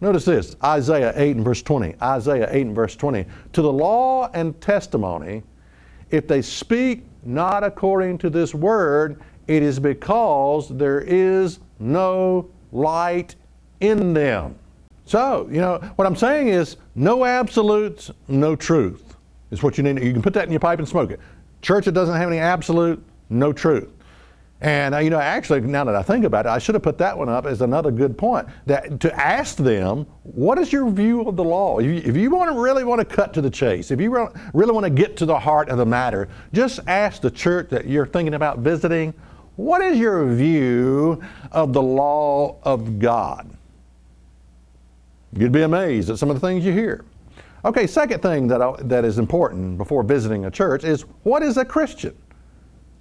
Notice 0.00 0.24
this 0.24 0.56
Isaiah 0.62 1.12
8 1.16 1.36
and 1.36 1.44
verse 1.44 1.62
20. 1.62 1.94
Isaiah 2.02 2.48
8 2.50 2.66
and 2.66 2.74
verse 2.74 2.96
20. 2.96 3.24
To 3.54 3.62
the 3.62 3.72
law 3.72 4.28
and 4.34 4.60
testimony, 4.60 5.42
if 6.10 6.28
they 6.28 6.42
speak 6.42 7.04
not 7.24 7.64
according 7.64 8.18
to 8.18 8.30
this 8.30 8.54
word, 8.54 9.20
it 9.46 9.62
is 9.62 9.78
because 9.78 10.68
there 10.68 11.00
is 11.00 11.60
no 11.78 12.50
light 12.72 13.36
in 13.80 14.12
them. 14.12 14.56
So, 15.06 15.48
you 15.50 15.60
know, 15.60 15.78
what 15.94 16.06
I'm 16.06 16.16
saying 16.16 16.48
is 16.48 16.76
no 16.96 17.24
absolutes, 17.24 18.10
no 18.28 18.56
truth 18.56 19.16
is 19.52 19.62
what 19.62 19.78
you 19.78 19.84
need. 19.84 20.02
You 20.02 20.12
can 20.12 20.20
put 20.20 20.34
that 20.34 20.44
in 20.44 20.50
your 20.50 20.60
pipe 20.60 20.80
and 20.80 20.88
smoke 20.88 21.12
it. 21.12 21.20
Church 21.62 21.84
that 21.84 21.92
doesn't 21.92 22.16
have 22.16 22.28
any 22.28 22.38
absolute, 22.38 23.02
no 23.30 23.52
truth. 23.52 23.88
And 24.60 24.94
uh, 24.94 24.98
you 24.98 25.10
know, 25.10 25.20
actually, 25.20 25.60
now 25.60 25.84
that 25.84 25.94
I 25.94 26.02
think 26.02 26.24
about 26.24 26.46
it, 26.46 26.48
I 26.48 26.58
should 26.58 26.74
have 26.74 26.82
put 26.82 26.98
that 26.98 27.16
one 27.16 27.28
up 27.28 27.46
as 27.46 27.60
another 27.60 27.90
good 27.90 28.16
point. 28.16 28.48
That 28.64 28.98
to 29.00 29.14
ask 29.14 29.56
them, 29.56 30.06
what 30.22 30.58
is 30.58 30.72
your 30.72 30.90
view 30.90 31.22
of 31.22 31.36
the 31.36 31.44
law? 31.44 31.78
If 31.78 31.86
you, 31.86 32.10
if 32.10 32.16
you 32.16 32.30
want 32.30 32.50
to 32.50 32.58
really 32.58 32.82
want 32.82 32.98
to 33.00 33.04
cut 33.04 33.34
to 33.34 33.42
the 33.42 33.50
chase, 33.50 33.90
if 33.90 34.00
you 34.00 34.28
really 34.54 34.72
want 34.72 34.84
to 34.84 34.90
get 34.90 35.16
to 35.18 35.26
the 35.26 35.38
heart 35.38 35.68
of 35.68 35.78
the 35.78 35.86
matter, 35.86 36.28
just 36.52 36.80
ask 36.86 37.20
the 37.20 37.30
church 37.30 37.68
that 37.68 37.86
you're 37.86 38.06
thinking 38.06 38.34
about 38.34 38.60
visiting, 38.60 39.12
what 39.56 39.82
is 39.82 39.98
your 39.98 40.26
view 40.34 41.22
of 41.52 41.72
the 41.72 41.82
law 41.82 42.56
of 42.62 42.98
God? 42.98 43.56
You'd 45.32 45.52
be 45.52 45.62
amazed 45.62 46.10
at 46.10 46.18
some 46.18 46.30
of 46.30 46.40
the 46.40 46.46
things 46.46 46.64
you 46.64 46.72
hear. 46.72 47.04
Okay, 47.64 47.86
second 47.86 48.20
thing 48.20 48.46
that, 48.48 48.62
I, 48.62 48.74
that 48.82 49.04
is 49.04 49.18
important 49.18 49.76
before 49.76 50.02
visiting 50.02 50.44
a 50.44 50.50
church 50.50 50.84
is 50.84 51.02
what 51.24 51.42
is 51.42 51.56
a 51.56 51.64
Christian? 51.64 52.16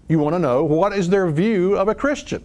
You 0.08 0.20
want 0.20 0.34
to 0.34 0.40
know 0.40 0.64
what 0.64 0.94
is 0.94 1.10
their 1.10 1.30
view 1.30 1.78
of 1.78 1.88
a 1.88 1.96
Christian. 1.96 2.44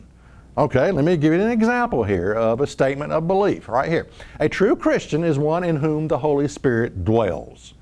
Okay, 0.59 0.91
let 0.91 1.05
me 1.05 1.17
give 1.17 1.33
you 1.33 1.41
an 1.41 1.51
example 1.51 2.05
here 2.05 2.35
of 2.35 2.61
a 2.61 2.67
statement 2.67 3.13
of 3.13 3.27
belief 3.27 3.69
right 3.69 3.89
here. 3.89 4.09
A 4.41 4.49
true 4.49 4.77
Christian 4.77 5.25
is 5.25 5.39
one 5.39 5.65
in 5.65 5.77
whom 5.77 6.09
the 6.09 6.19
Holy 6.19 6.49
Spirit 6.49 7.05
dwells. 7.05 7.75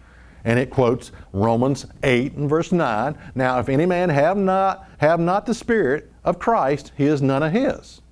And 0.44 0.58
it 0.58 0.70
quotes 0.70 1.10
Romans 1.32 1.86
8 2.02 2.34
and 2.34 2.48
verse 2.48 2.70
9. 2.70 3.18
Now, 3.34 3.58
if 3.58 3.68
any 3.68 3.86
man 3.86 4.08
have 4.08 4.36
not 4.36 4.88
have 4.98 5.18
not 5.18 5.46
the 5.46 5.54
Spirit 5.54 6.12
of 6.24 6.38
Christ, 6.38 6.92
he 6.96 7.06
is 7.06 7.20
none 7.20 7.42
of 7.42 7.52
his. 7.52 8.02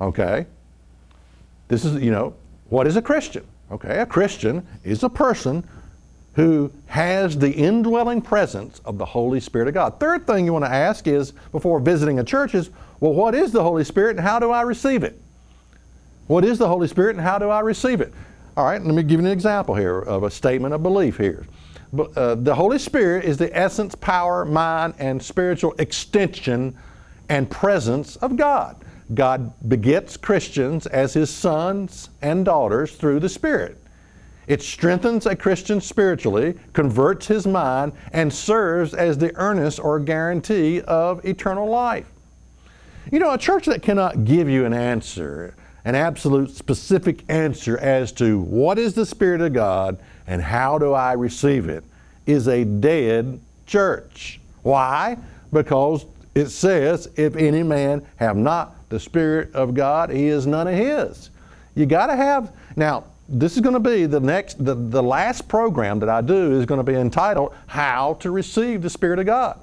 Okay? 0.00 0.46
This 1.68 1.84
is, 1.84 2.00
you 2.02 2.10
know, 2.10 2.34
what 2.68 2.86
is 2.86 2.96
a 2.96 3.02
Christian? 3.02 3.46
Okay, 3.70 3.98
a 3.98 4.06
Christian 4.06 4.66
is 4.84 5.02
a 5.02 5.08
person 5.08 5.64
who 6.34 6.70
has 6.86 7.38
the 7.38 7.50
indwelling 7.50 8.20
presence 8.20 8.80
of 8.84 8.98
the 8.98 9.04
Holy 9.04 9.40
Spirit 9.40 9.68
of 9.68 9.74
God. 9.74 10.00
Third 10.00 10.26
thing 10.26 10.44
you 10.44 10.52
want 10.52 10.64
to 10.64 10.70
ask 10.70 11.06
is 11.06 11.32
before 11.52 11.78
visiting 11.80 12.18
a 12.18 12.24
church 12.24 12.54
is, 12.54 12.70
well, 13.00 13.12
what 13.12 13.34
is 13.34 13.52
the 13.52 13.62
Holy 13.62 13.84
Spirit 13.84 14.16
and 14.16 14.26
how 14.26 14.38
do 14.38 14.50
I 14.50 14.62
receive 14.62 15.04
it? 15.04 15.20
What 16.26 16.44
is 16.44 16.58
the 16.58 16.66
Holy 16.68 16.88
Spirit 16.88 17.16
and 17.16 17.24
how 17.24 17.38
do 17.38 17.50
I 17.50 17.60
receive 17.60 18.00
it? 18.00 18.12
All 18.56 18.64
right, 18.64 18.82
let 18.82 18.94
me 18.94 19.02
give 19.02 19.20
you 19.20 19.26
an 19.26 19.32
example 19.32 19.74
here 19.74 19.98
of 19.98 20.22
a 20.22 20.30
statement 20.30 20.74
of 20.74 20.82
belief 20.82 21.16
here. 21.16 21.46
uh, 22.16 22.34
the 22.34 22.54
Holy 22.54 22.78
Spirit 22.78 23.24
is 23.24 23.36
the 23.36 23.56
essence, 23.56 23.94
power, 23.94 24.44
mind, 24.44 24.94
and 24.98 25.22
spiritual 25.22 25.74
extension 25.78 26.76
and 27.28 27.48
presence 27.48 28.16
of 28.16 28.36
God. 28.36 28.83
God 29.12 29.52
begets 29.68 30.16
Christians 30.16 30.86
as 30.86 31.12
His 31.12 31.28
sons 31.30 32.08
and 32.22 32.44
daughters 32.44 32.92
through 32.96 33.20
the 33.20 33.28
Spirit. 33.28 33.78
It 34.46 34.62
strengthens 34.62 35.26
a 35.26 35.34
Christian 35.34 35.80
spiritually, 35.80 36.54
converts 36.72 37.26
his 37.26 37.46
mind, 37.46 37.92
and 38.12 38.32
serves 38.32 38.92
as 38.92 39.16
the 39.16 39.34
earnest 39.36 39.80
or 39.80 39.98
guarantee 39.98 40.82
of 40.82 41.24
eternal 41.24 41.68
life. 41.68 42.06
You 43.10 43.18
know, 43.18 43.32
a 43.32 43.38
church 43.38 43.66
that 43.66 43.82
cannot 43.82 44.24
give 44.24 44.48
you 44.48 44.66
an 44.66 44.74
answer, 44.74 45.54
an 45.84 45.94
absolute 45.94 46.50
specific 46.50 47.24
answer 47.28 47.78
as 47.78 48.12
to 48.12 48.38
what 48.40 48.78
is 48.78 48.94
the 48.94 49.06
Spirit 49.06 49.40
of 49.40 49.52
God 49.52 49.98
and 50.26 50.42
how 50.42 50.78
do 50.78 50.92
I 50.92 51.12
receive 51.12 51.68
it, 51.68 51.84
is 52.26 52.48
a 52.48 52.64
dead 52.64 53.40
church. 53.66 54.40
Why? 54.62 55.16
Because 55.52 56.06
it 56.34 56.48
says, 56.48 57.08
if 57.16 57.36
any 57.36 57.62
man 57.62 58.06
have 58.16 58.36
not 58.36 58.74
the 58.94 59.00
Spirit 59.00 59.52
of 59.54 59.74
God, 59.74 60.08
he 60.08 60.28
is 60.28 60.46
none 60.46 60.68
of 60.68 60.74
his. 60.74 61.30
You 61.74 61.84
got 61.84 62.06
to 62.06 62.16
have, 62.16 62.52
now, 62.76 63.04
this 63.28 63.56
is 63.56 63.60
going 63.60 63.74
to 63.74 63.80
be 63.80 64.06
the 64.06 64.20
next, 64.20 64.64
the, 64.64 64.76
the 64.76 65.02
last 65.02 65.48
program 65.48 65.98
that 65.98 66.08
I 66.08 66.20
do 66.20 66.52
is 66.52 66.64
going 66.64 66.78
to 66.78 66.84
be 66.84 66.94
entitled 66.94 67.52
How 67.66 68.14
to 68.20 68.30
Receive 68.30 68.82
the 68.82 68.90
Spirit 68.90 69.18
of 69.18 69.26
God. 69.26 69.58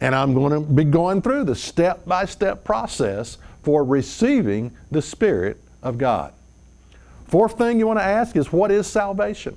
And 0.00 0.16
I'm 0.16 0.34
going 0.34 0.52
to 0.52 0.60
be 0.68 0.82
going 0.82 1.22
through 1.22 1.44
the 1.44 1.54
step 1.54 2.04
by 2.06 2.24
step 2.24 2.64
process 2.64 3.38
for 3.62 3.84
receiving 3.84 4.72
the 4.90 5.00
Spirit 5.00 5.60
of 5.80 5.96
God. 5.96 6.32
Fourth 7.28 7.56
thing 7.56 7.78
you 7.78 7.86
want 7.86 8.00
to 8.00 8.04
ask 8.04 8.34
is 8.34 8.52
what 8.52 8.72
is 8.72 8.88
salvation? 8.88 9.56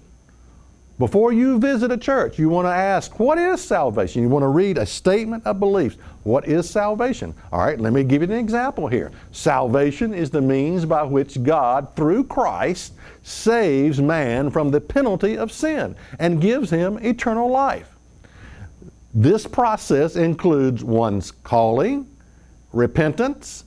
Before 1.00 1.34
you 1.34 1.58
visit 1.58 1.92
a 1.92 1.98
church, 1.98 2.38
you 2.38 2.50
want 2.50 2.66
to 2.68 2.72
ask, 2.72 3.20
what 3.20 3.40
is 3.40 3.60
salvation? 3.62 4.22
You 4.22 4.30
want 4.30 4.44
to 4.44 4.48
read 4.48 4.78
a 4.78 4.86
statement 4.86 5.46
of 5.46 5.60
beliefs. 5.60 5.98
What 6.22 6.48
is 6.48 6.70
salvation? 6.70 7.34
All 7.52 7.66
right, 7.66 7.80
let 7.80 7.94
me 7.94 8.04
give 8.04 8.22
you 8.22 8.28
an 8.28 8.38
example 8.38 8.88
here. 8.88 9.12
Salvation 9.32 10.14
is 10.14 10.30
the 10.30 10.42
means 10.42 10.86
by 10.86 11.02
which 11.02 11.42
God, 11.42 11.96
through 11.96 12.26
Christ, 12.26 12.94
saves 13.24 14.00
man 14.00 14.52
from 14.52 14.70
the 14.70 14.80
penalty 14.80 15.36
of 15.36 15.52
sin 15.52 15.96
and 16.20 16.40
gives 16.40 16.70
him 16.70 17.00
eternal 17.00 17.50
life. 17.50 17.90
This 19.16 19.48
process 19.48 20.16
includes 20.16 20.84
one's 20.84 21.32
calling, 21.32 22.08
repentance, 22.72 23.64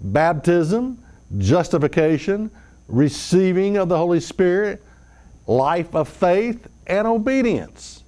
baptism, 0.00 1.02
justification, 1.38 2.50
receiving 2.88 3.76
of 3.76 3.88
the 3.88 3.96
Holy 3.96 4.20
Spirit, 4.20 4.82
life 5.50 5.96
of 5.96 6.08
faith, 6.08 6.68
and 6.86 7.08
obedience. 7.08 8.04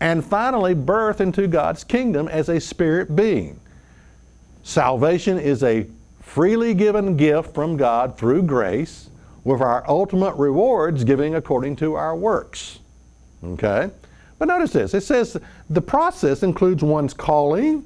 And 0.00 0.24
finally, 0.24 0.74
birth 0.74 1.20
into 1.20 1.46
God's 1.46 1.84
kingdom 1.84 2.26
as 2.28 2.48
a 2.48 2.60
spirit 2.60 3.14
being. 3.14 3.60
Salvation 4.64 5.38
is 5.38 5.62
a 5.62 5.86
freely 6.20 6.74
given 6.74 7.16
gift 7.16 7.54
from 7.54 7.76
God 7.76 8.18
through 8.18 8.42
grace, 8.42 9.08
with 9.44 9.60
our 9.60 9.88
ultimate 9.88 10.34
rewards 10.34 11.04
giving 11.04 11.36
according 11.36 11.76
to 11.76 11.94
our 11.94 12.16
works. 12.16 12.80
Okay? 13.44 13.88
But 14.40 14.48
notice 14.48 14.72
this 14.72 14.92
it 14.92 15.04
says 15.04 15.36
the 15.70 15.80
process 15.80 16.42
includes 16.42 16.82
one's 16.82 17.14
calling. 17.14 17.84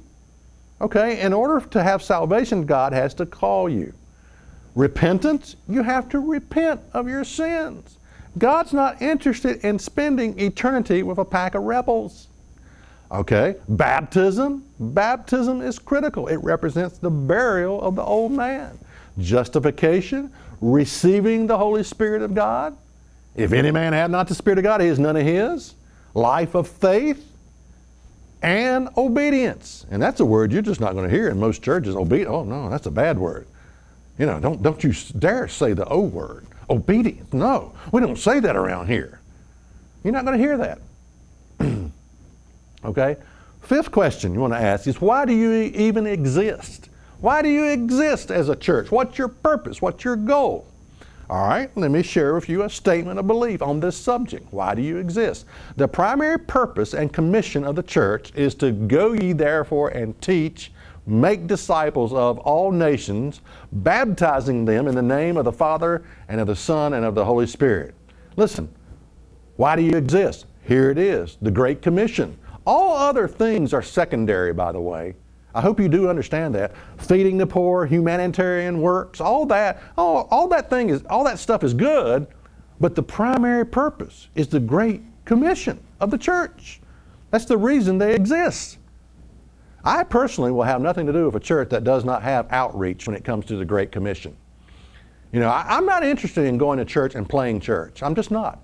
Okay? 0.81 1.21
In 1.21 1.33
order 1.33 1.63
to 1.67 1.83
have 1.83 2.01
salvation, 2.01 2.65
God 2.65 2.93
has 2.93 3.13
to 3.15 3.27
call 3.27 3.69
you. 3.69 3.93
Repentance, 4.73 5.55
you 5.69 5.83
have 5.83 6.09
to 6.09 6.19
repent 6.19 6.81
of 6.93 7.07
your 7.07 7.23
sins. 7.23 7.99
God's 8.37 8.73
not 8.73 9.01
interested 9.01 9.63
in 9.65 9.77
spending 9.77 10.39
eternity 10.39 11.03
with 11.03 11.17
a 11.17 11.25
pack 11.25 11.55
of 11.55 11.63
rebels. 11.63 12.27
Okay, 13.11 13.55
baptism. 13.67 14.63
Baptism 14.79 15.61
is 15.61 15.77
critical. 15.77 16.27
It 16.27 16.37
represents 16.37 16.97
the 16.97 17.09
burial 17.09 17.81
of 17.81 17.95
the 17.95 18.03
old 18.03 18.31
man. 18.31 18.79
Justification, 19.19 20.31
receiving 20.61 21.45
the 21.45 21.57
Holy 21.57 21.83
Spirit 21.83 22.21
of 22.21 22.33
God. 22.33 22.77
If 23.35 23.51
any 23.51 23.71
man 23.71 23.91
have 23.91 24.09
not 24.09 24.29
the 24.29 24.35
Spirit 24.35 24.59
of 24.59 24.63
God, 24.63 24.79
he 24.79 24.87
is 24.87 24.97
none 24.97 25.17
of 25.17 25.23
his. 25.23 25.75
Life 26.13 26.55
of 26.55 26.69
faith 26.69 27.27
and 28.41 28.89
obedience. 28.97 29.85
And 29.91 30.01
that's 30.01 30.21
a 30.21 30.25
word 30.25 30.51
you're 30.51 30.61
just 30.61 30.79
not 30.79 30.93
going 30.93 31.09
to 31.09 31.13
hear 31.13 31.29
in 31.29 31.39
most 31.39 31.61
churches. 31.61 31.95
Obedience. 31.95 32.29
Oh 32.31 32.43
no, 32.43 32.69
that's 32.69 32.85
a 32.85 32.91
bad 32.91 33.19
word. 33.19 33.47
You 34.17 34.25
know, 34.25 34.39
don't 34.39 34.61
don't 34.61 34.83
you 34.83 34.93
dare 35.19 35.47
say 35.47 35.73
the 35.73 35.85
O 35.87 35.99
word 35.99 36.45
obedience. 36.71 37.31
No, 37.33 37.73
we 37.91 38.01
don't 38.01 38.17
say 38.17 38.39
that 38.39 38.55
around 38.55 38.87
here. 38.87 39.19
You're 40.03 40.13
not 40.13 40.25
going 40.25 40.37
to 40.37 40.43
hear 40.43 40.57
that. 40.57 40.79
okay? 42.85 43.17
Fifth 43.61 43.91
question 43.91 44.33
you 44.33 44.39
want 44.39 44.53
to 44.53 44.59
ask 44.59 44.87
is 44.87 44.99
why 44.99 45.25
do 45.25 45.33
you 45.33 45.51
even 45.51 46.07
exist? 46.07 46.89
Why 47.19 47.43
do 47.43 47.49
you 47.49 47.65
exist 47.65 48.31
as 48.31 48.49
a 48.49 48.55
church? 48.55 48.89
What's 48.89 49.17
your 49.17 49.27
purpose? 49.27 49.81
What's 49.81 50.03
your 50.03 50.15
goal? 50.15 50.65
All 51.29 51.47
right, 51.47 51.69
let 51.77 51.91
me 51.91 52.03
share 52.03 52.35
with 52.35 52.49
you 52.49 52.63
a 52.63 52.69
statement 52.69 53.17
of 53.17 53.25
belief 53.25 53.61
on 53.61 53.79
this 53.79 53.95
subject. 53.95 54.51
Why 54.51 54.75
do 54.75 54.81
you 54.81 54.97
exist? 54.97 55.45
The 55.77 55.87
primary 55.87 56.37
purpose 56.37 56.93
and 56.93 57.13
commission 57.13 57.63
of 57.63 57.75
the 57.75 57.83
church 57.83 58.33
is 58.35 58.53
to 58.55 58.71
go 58.71 59.13
ye 59.13 59.31
therefore 59.31 59.89
and 59.89 60.19
teach 60.21 60.73
make 61.11 61.45
disciples 61.45 62.13
of 62.13 62.39
all 62.39 62.71
nations, 62.71 63.41
baptizing 63.71 64.63
them 64.63 64.87
in 64.87 64.95
the 64.95 65.01
name 65.01 65.35
of 65.35 65.43
the 65.43 65.51
Father 65.51 66.03
and 66.29 66.39
of 66.39 66.47
the 66.47 66.55
Son 66.55 66.93
and 66.93 67.05
of 67.05 67.15
the 67.15 67.25
Holy 67.25 67.45
Spirit. 67.45 67.93
Listen, 68.37 68.73
why 69.57 69.75
do 69.75 69.81
you 69.81 69.97
exist? 69.97 70.45
Here 70.63 70.89
it 70.89 70.97
is, 70.97 71.37
the 71.41 71.51
Great 71.51 71.81
Commission. 71.81 72.37
All 72.65 72.95
other 72.95 73.27
things 73.27 73.73
are 73.73 73.81
secondary, 73.81 74.53
by 74.53 74.71
the 74.71 74.79
way. 74.79 75.15
I 75.53 75.59
hope 75.59 75.81
you 75.81 75.89
do 75.89 76.07
understand 76.07 76.55
that. 76.55 76.71
Feeding 76.97 77.37
the 77.37 77.45
poor, 77.45 77.85
humanitarian 77.85 78.79
works, 78.79 79.19
all 79.19 79.45
that, 79.47 79.81
all, 79.97 80.29
all 80.31 80.47
that 80.47 80.69
thing 80.69 80.89
is, 80.89 81.03
all 81.09 81.25
that 81.25 81.39
stuff 81.39 81.63
is 81.63 81.73
good, 81.73 82.27
but 82.79 82.95
the 82.95 83.03
primary 83.03 83.65
purpose 83.65 84.29
is 84.35 84.47
the 84.47 84.61
Great 84.61 85.01
Commission 85.25 85.79
of 85.99 86.09
the 86.09 86.17
church. 86.17 86.79
That's 87.31 87.45
the 87.45 87.57
reason 87.57 87.97
they 87.97 88.15
exist. 88.15 88.77
I 89.83 90.03
personally 90.03 90.51
will 90.51 90.63
have 90.63 90.81
nothing 90.81 91.07
to 91.07 91.13
do 91.13 91.25
with 91.25 91.35
a 91.35 91.39
church 91.39 91.69
that 91.69 91.83
does 91.83 92.05
not 92.05 92.21
have 92.23 92.47
outreach 92.51 93.07
when 93.07 93.15
it 93.15 93.23
comes 93.23 93.45
to 93.45 93.57
the 93.57 93.65
Great 93.65 93.91
Commission. 93.91 94.35
You 95.31 95.39
know, 95.39 95.49
I, 95.49 95.77
am 95.77 95.85
not 95.85 96.03
interested 96.03 96.45
in 96.45 96.57
going 96.57 96.77
to 96.77 96.85
church 96.85 97.15
and 97.15 97.27
playing 97.27 97.61
church. 97.61 98.03
I'm 98.03 98.15
just 98.15 98.31
not. 98.31 98.59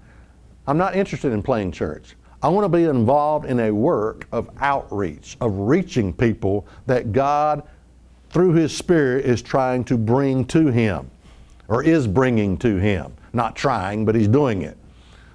I'm 0.68 0.78
not 0.78 0.96
interested 0.96 1.32
in 1.32 1.42
playing 1.42 1.72
church. 1.72 2.16
I 2.44 2.50
want 2.50 2.66
to 2.66 2.70
be 2.70 2.84
involved 2.84 3.46
in 3.46 3.60
a 3.62 3.72
work 3.72 4.28
of 4.32 4.50
outreach, 4.60 5.38
of 5.42 5.58
reaching 5.58 6.14
people 6.14 6.68
that 6.86 7.14
God, 7.14 7.64
through 8.30 8.54
His 8.54 8.76
Spirit, 8.76 9.26
is 9.26 9.42
trying 9.42 9.86
to 9.86 9.98
bring 9.98 10.46
to 10.46 10.68
Him 10.68 11.10
or 11.68 11.84
is 11.84 12.06
bringing 12.06 12.58
to 12.58 12.76
Him. 12.76 13.14
Not 13.34 13.56
trying, 13.56 14.06
but 14.06 14.14
He's 14.14 14.28
doing 14.28 14.62
it. 14.62 14.78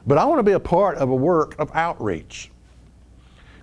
But 0.07 0.19
I 0.19 0.25
want 0.27 0.39
to 0.39 0.45
be 0.45 0.53
a 0.53 0.61
part 0.61 0.97
of 0.99 1.09
a 1.11 1.15
work 1.15 1.59
of 1.59 1.71
outreach. 1.75 2.52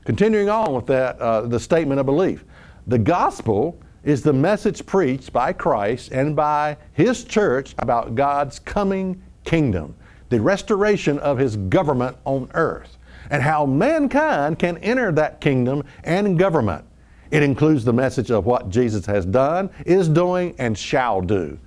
Continuing 0.09 0.49
on 0.49 0.73
with 0.73 0.87
that, 0.87 1.21
uh, 1.21 1.41
the 1.41 1.59
statement 1.59 1.99
of 1.99 2.07
belief. 2.07 2.43
The 2.87 2.97
gospel 2.97 3.79
is 4.03 4.23
the 4.23 4.33
message 4.33 4.83
preached 4.87 5.31
by 5.31 5.53
Christ 5.53 6.11
and 6.11 6.35
by 6.35 6.77
His 6.93 7.23
church 7.23 7.75
about 7.77 8.15
God's 8.15 8.57
coming 8.57 9.21
kingdom, 9.43 9.93
the 10.29 10.41
restoration 10.41 11.19
of 11.19 11.37
His 11.37 11.57
government 11.57 12.17
on 12.25 12.49
earth, 12.55 12.97
and 13.29 13.43
how 13.43 13.67
mankind 13.67 14.57
can 14.57 14.79
enter 14.79 15.11
that 15.11 15.41
kingdom 15.41 15.83
and 16.03 16.39
government. 16.39 16.85
It 17.29 17.43
includes 17.43 17.85
the 17.85 17.93
message 17.93 18.31
of 18.31 18.47
what 18.47 18.71
Jesus 18.71 19.05
has 19.05 19.27
done, 19.27 19.69
is 19.85 20.09
doing, 20.09 20.55
and 20.57 20.75
shall 20.75 21.21
do. 21.21 21.59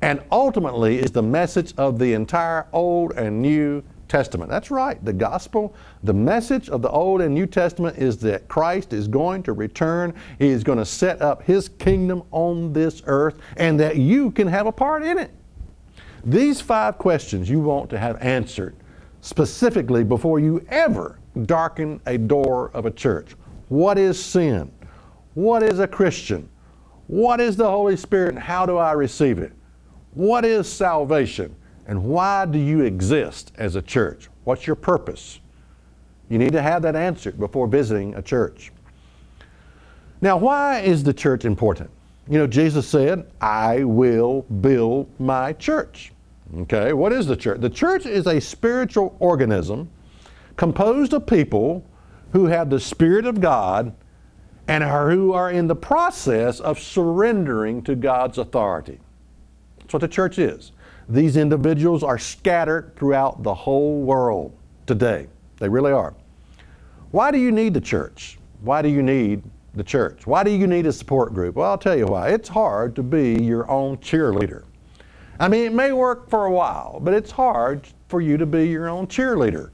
And 0.00 0.22
ultimately 0.32 1.00
is 1.00 1.10
the 1.10 1.22
message 1.22 1.74
of 1.76 1.98
the 1.98 2.14
entire 2.14 2.66
Old 2.72 3.12
and 3.12 3.42
New 3.42 3.82
Testament. 4.10 4.50
That's 4.50 4.70
right. 4.70 5.02
The 5.04 5.12
gospel, 5.12 5.74
the 6.02 6.12
message 6.12 6.68
of 6.68 6.82
the 6.82 6.90
Old 6.90 7.22
and 7.22 7.34
New 7.34 7.46
Testament 7.46 7.96
is 7.96 8.18
that 8.18 8.48
Christ 8.48 8.92
is 8.92 9.08
going 9.08 9.42
to 9.44 9.54
return. 9.54 10.12
He 10.38 10.48
is 10.48 10.62
going 10.62 10.78
to 10.78 10.84
set 10.84 11.22
up 11.22 11.42
His 11.44 11.68
kingdom 11.68 12.24
on 12.32 12.74
this 12.74 13.02
earth 13.06 13.36
and 13.56 13.80
that 13.80 13.96
you 13.96 14.32
can 14.32 14.48
have 14.48 14.66
a 14.66 14.72
part 14.72 15.02
in 15.02 15.16
it. 15.16 15.30
These 16.24 16.60
five 16.60 16.98
questions 16.98 17.48
you 17.48 17.60
want 17.60 17.88
to 17.90 17.98
have 17.98 18.20
answered 18.20 18.76
specifically 19.22 20.04
before 20.04 20.40
you 20.40 20.64
ever 20.68 21.18
darken 21.46 22.00
a 22.06 22.18
door 22.18 22.70
of 22.74 22.86
a 22.86 22.90
church. 22.90 23.36
What 23.68 23.96
is 23.96 24.22
sin? 24.22 24.72
What 25.34 25.62
is 25.62 25.78
a 25.78 25.86
Christian? 25.86 26.48
What 27.06 27.40
is 27.40 27.56
the 27.56 27.70
Holy 27.70 27.96
Spirit 27.96 28.30
and 28.30 28.38
how 28.38 28.66
do 28.66 28.76
I 28.76 28.92
receive 28.92 29.38
it? 29.38 29.52
What 30.14 30.44
is 30.44 30.70
salvation? 30.70 31.54
And 31.90 32.04
why 32.04 32.46
do 32.46 32.56
you 32.56 32.82
exist 32.82 33.50
as 33.58 33.74
a 33.74 33.82
church? 33.82 34.28
What's 34.44 34.64
your 34.64 34.76
purpose? 34.76 35.40
You 36.28 36.38
need 36.38 36.52
to 36.52 36.62
have 36.62 36.82
that 36.82 36.94
answered 36.94 37.36
before 37.36 37.66
visiting 37.66 38.14
a 38.14 38.22
church. 38.22 38.70
Now, 40.20 40.36
why 40.36 40.82
is 40.82 41.02
the 41.02 41.12
church 41.12 41.44
important? 41.44 41.90
You 42.28 42.38
know, 42.38 42.46
Jesus 42.46 42.88
said, 42.88 43.28
I 43.40 43.82
will 43.82 44.42
build 44.42 45.10
my 45.18 45.52
church. 45.54 46.12
Okay, 46.58 46.92
what 46.92 47.12
is 47.12 47.26
the 47.26 47.36
church? 47.36 47.60
The 47.60 47.68
church 47.68 48.06
is 48.06 48.28
a 48.28 48.40
spiritual 48.40 49.16
organism 49.18 49.90
composed 50.56 51.12
of 51.12 51.26
people 51.26 51.84
who 52.30 52.46
have 52.46 52.70
the 52.70 52.78
Spirit 52.78 53.26
of 53.26 53.40
God 53.40 53.92
and 54.68 54.84
are, 54.84 55.10
who 55.10 55.32
are 55.32 55.50
in 55.50 55.66
the 55.66 55.74
process 55.74 56.60
of 56.60 56.78
surrendering 56.78 57.82
to 57.82 57.96
God's 57.96 58.38
authority. 58.38 59.00
That's 59.80 59.94
what 59.94 60.02
the 60.02 60.08
church 60.08 60.38
is. 60.38 60.70
These 61.10 61.36
individuals 61.36 62.04
are 62.04 62.18
scattered 62.18 62.94
throughout 62.94 63.42
the 63.42 63.52
whole 63.52 64.00
world 64.02 64.56
today. 64.86 65.26
They 65.58 65.68
really 65.68 65.90
are. 65.90 66.14
Why 67.10 67.32
do 67.32 67.38
you 67.38 67.50
need 67.50 67.74
the 67.74 67.80
church? 67.80 68.38
Why 68.60 68.80
do 68.80 68.88
you 68.88 69.02
need 69.02 69.42
the 69.74 69.82
church? 69.82 70.24
Why 70.24 70.44
do 70.44 70.52
you 70.52 70.68
need 70.68 70.86
a 70.86 70.92
support 70.92 71.34
group? 71.34 71.56
Well, 71.56 71.68
I'll 71.68 71.78
tell 71.78 71.98
you 71.98 72.06
why. 72.06 72.28
It's 72.28 72.48
hard 72.48 72.94
to 72.94 73.02
be 73.02 73.42
your 73.42 73.68
own 73.68 73.96
cheerleader. 73.96 74.62
I 75.40 75.48
mean, 75.48 75.64
it 75.64 75.72
may 75.72 75.90
work 75.90 76.30
for 76.30 76.46
a 76.46 76.52
while, 76.52 77.00
but 77.00 77.12
it's 77.12 77.32
hard 77.32 77.88
for 78.06 78.20
you 78.20 78.36
to 78.36 78.46
be 78.46 78.68
your 78.68 78.88
own 78.88 79.08
cheerleader. 79.08 79.70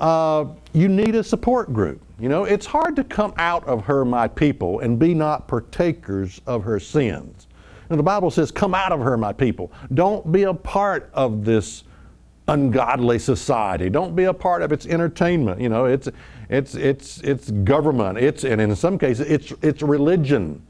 Uh, 0.00 0.46
you 0.72 0.88
need 0.88 1.14
a 1.14 1.22
support 1.22 1.72
group. 1.72 2.02
You 2.18 2.28
know, 2.28 2.44
it's 2.44 2.66
hard 2.66 2.96
to 2.96 3.04
come 3.04 3.32
out 3.36 3.64
of 3.68 3.84
her, 3.84 4.04
my 4.04 4.26
people, 4.26 4.80
and 4.80 4.98
be 4.98 5.14
not 5.14 5.46
partakers 5.46 6.40
of 6.48 6.64
her 6.64 6.80
sins. 6.80 7.46
And 7.88 7.98
the 7.98 8.02
Bible 8.02 8.30
says, 8.30 8.50
Come 8.50 8.74
out 8.74 8.92
of 8.92 9.00
her, 9.00 9.16
my 9.16 9.32
people. 9.32 9.72
Don't 9.94 10.30
be 10.32 10.44
a 10.44 10.54
part 10.54 11.10
of 11.14 11.44
this 11.44 11.84
ungodly 12.48 13.18
society. 13.18 13.90
Don't 13.90 14.14
be 14.14 14.24
a 14.24 14.34
part 14.34 14.62
of 14.62 14.72
its 14.72 14.86
entertainment. 14.86 15.60
You 15.60 15.68
know, 15.68 15.86
it's 15.86 16.08
it's 16.48 16.74
it's 16.74 17.20
it's 17.20 17.50
government. 17.50 18.18
It's 18.18 18.44
and 18.44 18.60
in 18.60 18.74
some 18.76 18.98
cases 18.98 19.28
it's 19.28 19.52
it's 19.62 19.82
religion. 19.82 20.64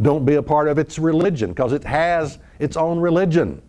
Don't 0.00 0.24
be 0.24 0.34
a 0.34 0.42
part 0.42 0.68
of 0.68 0.78
its 0.78 0.98
religion 0.98 1.50
because 1.50 1.72
it 1.72 1.84
has 1.84 2.38
its 2.58 2.76
own 2.76 2.98
religion 2.98 3.62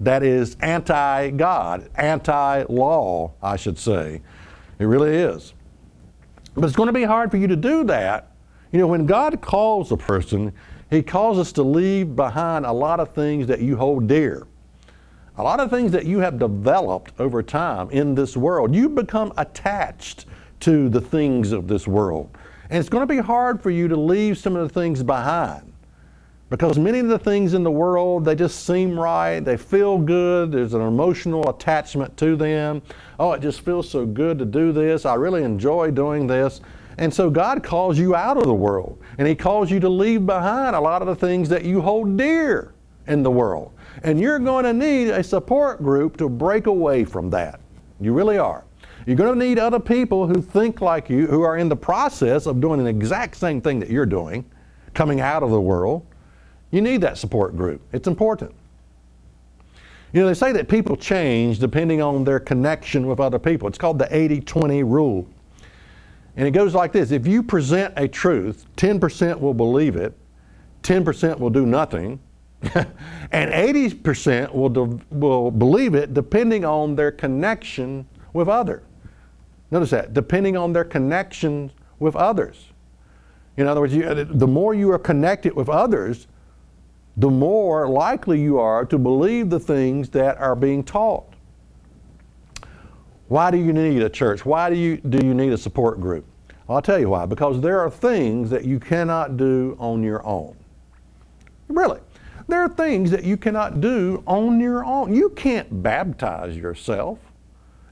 that 0.00 0.22
is 0.22 0.56
anti-God, 0.60 1.88
anti-law, 1.94 3.32
I 3.42 3.56
should 3.56 3.78
say. 3.78 4.20
It 4.78 4.84
really 4.84 5.14
is. 5.16 5.54
But 6.54 6.64
it's 6.64 6.76
going 6.76 6.88
to 6.88 6.92
be 6.92 7.04
hard 7.04 7.30
for 7.30 7.38
you 7.38 7.46
to 7.46 7.56
do 7.56 7.84
that. 7.84 8.32
You 8.72 8.80
know, 8.80 8.86
when 8.86 9.06
God 9.06 9.40
calls 9.40 9.92
a 9.92 9.96
person, 9.96 10.52
He 10.90 11.02
calls 11.02 11.38
us 11.38 11.52
to 11.52 11.62
leave 11.62 12.14
behind 12.14 12.64
a 12.64 12.72
lot 12.72 13.00
of 13.00 13.12
things 13.12 13.46
that 13.48 13.60
you 13.60 13.76
hold 13.76 14.06
dear 14.06 14.46
a 15.38 15.42
lot 15.42 15.60
of 15.60 15.70
things 15.70 15.92
that 15.92 16.06
you 16.06 16.18
have 16.20 16.38
developed 16.38 17.12
over 17.18 17.42
time 17.42 17.90
in 17.90 18.14
this 18.14 18.36
world. 18.36 18.74
You 18.74 18.88
become 18.88 19.32
attached 19.36 20.26
to 20.60 20.88
the 20.88 21.00
things 21.00 21.52
of 21.52 21.68
this 21.68 21.86
world. 21.86 22.30
And 22.70 22.78
it's 22.78 22.88
going 22.88 23.06
to 23.06 23.14
be 23.14 23.20
hard 23.20 23.62
for 23.62 23.70
you 23.70 23.86
to 23.88 23.96
leave 23.96 24.38
some 24.38 24.56
of 24.56 24.66
the 24.66 24.80
things 24.80 25.02
behind 25.02 25.72
because 26.48 26.78
many 26.78 27.00
of 27.00 27.08
the 27.08 27.18
things 27.18 27.54
in 27.54 27.64
the 27.64 27.70
world, 27.70 28.24
they 28.24 28.34
just 28.34 28.64
seem 28.64 28.98
right, 28.98 29.40
they 29.40 29.56
feel 29.56 29.98
good, 29.98 30.52
there's 30.52 30.74
an 30.74 30.80
emotional 30.80 31.48
attachment 31.50 32.16
to 32.16 32.36
them. 32.36 32.80
Oh, 33.18 33.32
it 33.32 33.42
just 33.42 33.60
feels 33.60 33.90
so 33.90 34.06
good 34.06 34.38
to 34.38 34.44
do 34.44 34.72
this. 34.72 35.04
I 35.04 35.14
really 35.14 35.42
enjoy 35.42 35.90
doing 35.90 36.26
this. 36.26 36.60
And 36.98 37.12
so 37.12 37.28
God 37.28 37.62
calls 37.62 37.98
you 37.98 38.14
out 38.14 38.36
of 38.36 38.44
the 38.44 38.54
world 38.54 39.02
and 39.18 39.28
He 39.28 39.34
calls 39.34 39.70
you 39.70 39.80
to 39.80 39.88
leave 39.88 40.26
behind 40.26 40.74
a 40.74 40.80
lot 40.80 41.02
of 41.02 41.08
the 41.08 41.14
things 41.14 41.48
that 41.48 41.64
you 41.64 41.80
hold 41.80 42.16
dear 42.16 42.74
in 43.06 43.22
the 43.22 43.30
world. 43.30 43.72
And 44.02 44.20
you're 44.20 44.38
going 44.38 44.64
to 44.64 44.72
need 44.72 45.08
a 45.08 45.22
support 45.22 45.82
group 45.82 46.16
to 46.18 46.28
break 46.28 46.66
away 46.66 47.04
from 47.04 47.30
that. 47.30 47.60
You 48.00 48.12
really 48.12 48.38
are. 48.38 48.64
You're 49.06 49.16
going 49.16 49.38
to 49.38 49.46
need 49.46 49.58
other 49.58 49.78
people 49.78 50.26
who 50.26 50.42
think 50.42 50.80
like 50.80 51.08
you, 51.08 51.26
who 51.26 51.42
are 51.42 51.58
in 51.58 51.68
the 51.68 51.76
process 51.76 52.46
of 52.46 52.60
doing 52.60 52.82
the 52.82 52.90
exact 52.90 53.36
same 53.36 53.60
thing 53.60 53.78
that 53.80 53.88
you're 53.88 54.06
doing, 54.06 54.44
coming 54.94 55.20
out 55.20 55.42
of 55.42 55.50
the 55.50 55.60
world. 55.60 56.04
You 56.72 56.80
need 56.80 57.00
that 57.02 57.16
support 57.16 57.56
group. 57.56 57.80
It's 57.92 58.08
important. 58.08 58.52
You 60.12 60.22
know, 60.22 60.28
they 60.28 60.34
say 60.34 60.50
that 60.52 60.68
people 60.68 60.96
change 60.96 61.58
depending 61.58 62.02
on 62.02 62.24
their 62.24 62.40
connection 62.40 63.06
with 63.06 63.20
other 63.20 63.38
people. 63.38 63.68
It's 63.68 63.78
called 63.78 63.98
the 63.98 64.14
80 64.14 64.40
20 64.40 64.82
rule. 64.82 65.28
And 66.36 66.46
it 66.46 66.50
goes 66.50 66.74
like 66.74 66.92
this 66.92 67.10
if 67.10 67.26
you 67.26 67.42
present 67.42 67.94
a 67.96 68.06
truth, 68.06 68.66
10% 68.76 69.40
will 69.40 69.54
believe 69.54 69.96
it, 69.96 70.16
10% 70.82 71.38
will 71.38 71.50
do 71.50 71.66
nothing, 71.66 72.20
and 72.62 73.50
80% 73.50 74.52
will, 74.54 74.68
de- 74.68 75.00
will 75.10 75.50
believe 75.50 75.94
it 75.94 76.14
depending 76.14 76.64
on 76.64 76.94
their 76.94 77.10
connection 77.10 78.06
with 78.32 78.48
others. 78.48 78.82
Notice 79.70 79.90
that, 79.90 80.14
depending 80.14 80.56
on 80.56 80.72
their 80.72 80.84
connection 80.84 81.72
with 81.98 82.14
others. 82.14 82.68
In 83.56 83.66
other 83.66 83.80
words, 83.80 83.94
you, 83.94 84.04
uh, 84.04 84.24
the 84.28 84.46
more 84.46 84.74
you 84.74 84.90
are 84.92 84.98
connected 84.98 85.54
with 85.54 85.68
others, 85.68 86.28
the 87.16 87.30
more 87.30 87.88
likely 87.88 88.40
you 88.40 88.58
are 88.58 88.84
to 88.84 88.98
believe 88.98 89.48
the 89.48 89.58
things 89.58 90.10
that 90.10 90.36
are 90.38 90.54
being 90.54 90.84
taught. 90.84 91.35
Why 93.28 93.50
do 93.50 93.58
you 93.58 93.72
need 93.72 94.02
a 94.02 94.08
church? 94.08 94.44
Why 94.46 94.70
do 94.70 94.76
you, 94.76 94.98
do 94.98 95.24
you 95.24 95.34
need 95.34 95.52
a 95.52 95.58
support 95.58 96.00
group? 96.00 96.24
I'll 96.68 96.82
tell 96.82 96.98
you 96.98 97.08
why. 97.08 97.26
Because 97.26 97.60
there 97.60 97.80
are 97.80 97.90
things 97.90 98.50
that 98.50 98.64
you 98.64 98.78
cannot 98.78 99.36
do 99.36 99.76
on 99.78 100.02
your 100.02 100.24
own. 100.26 100.56
Really. 101.68 102.00
There 102.48 102.60
are 102.60 102.68
things 102.68 103.10
that 103.10 103.24
you 103.24 103.36
cannot 103.36 103.80
do 103.80 104.22
on 104.26 104.60
your 104.60 104.84
own. 104.84 105.12
You 105.12 105.30
can't 105.30 105.82
baptize 105.82 106.56
yourself 106.56 107.18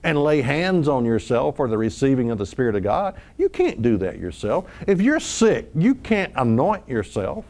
and 0.04 0.22
lay 0.22 0.42
hands 0.42 0.86
on 0.86 1.04
yourself 1.04 1.56
for 1.56 1.66
the 1.66 1.78
receiving 1.78 2.30
of 2.30 2.38
the 2.38 2.46
Spirit 2.46 2.76
of 2.76 2.82
God. 2.82 3.16
You 3.38 3.48
can't 3.48 3.82
do 3.82 3.96
that 3.98 4.18
yourself. 4.18 4.70
If 4.86 5.00
you're 5.00 5.18
sick, 5.18 5.70
you 5.74 5.94
can't 5.96 6.32
anoint 6.36 6.88
yourself 6.88 7.44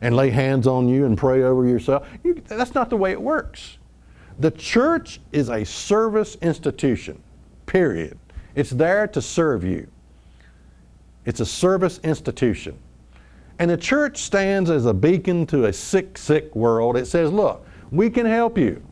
and 0.00 0.16
lay 0.16 0.30
hands 0.30 0.66
on 0.66 0.88
you 0.88 1.04
and 1.04 1.16
pray 1.16 1.42
over 1.42 1.66
yourself. 1.66 2.08
You, 2.24 2.42
that's 2.46 2.74
not 2.74 2.90
the 2.90 2.96
way 2.96 3.12
it 3.12 3.20
works. 3.20 3.76
The 4.40 4.50
church 4.50 5.20
is 5.32 5.50
a 5.50 5.64
service 5.64 6.36
institution, 6.40 7.22
period. 7.66 8.18
It's 8.54 8.70
there 8.70 9.06
to 9.08 9.20
serve 9.20 9.64
you. 9.64 9.86
It's 11.26 11.40
a 11.40 11.46
service 11.46 12.00
institution. 12.02 12.78
And 13.58 13.70
the 13.70 13.76
church 13.76 14.16
stands 14.16 14.70
as 14.70 14.86
a 14.86 14.94
beacon 14.94 15.46
to 15.48 15.66
a 15.66 15.72
sick, 15.72 16.16
sick 16.16 16.56
world. 16.56 16.96
It 16.96 17.06
says, 17.06 17.30
look, 17.30 17.66
we 17.90 18.08
can 18.08 18.24
help 18.24 18.56
you. 18.56 18.82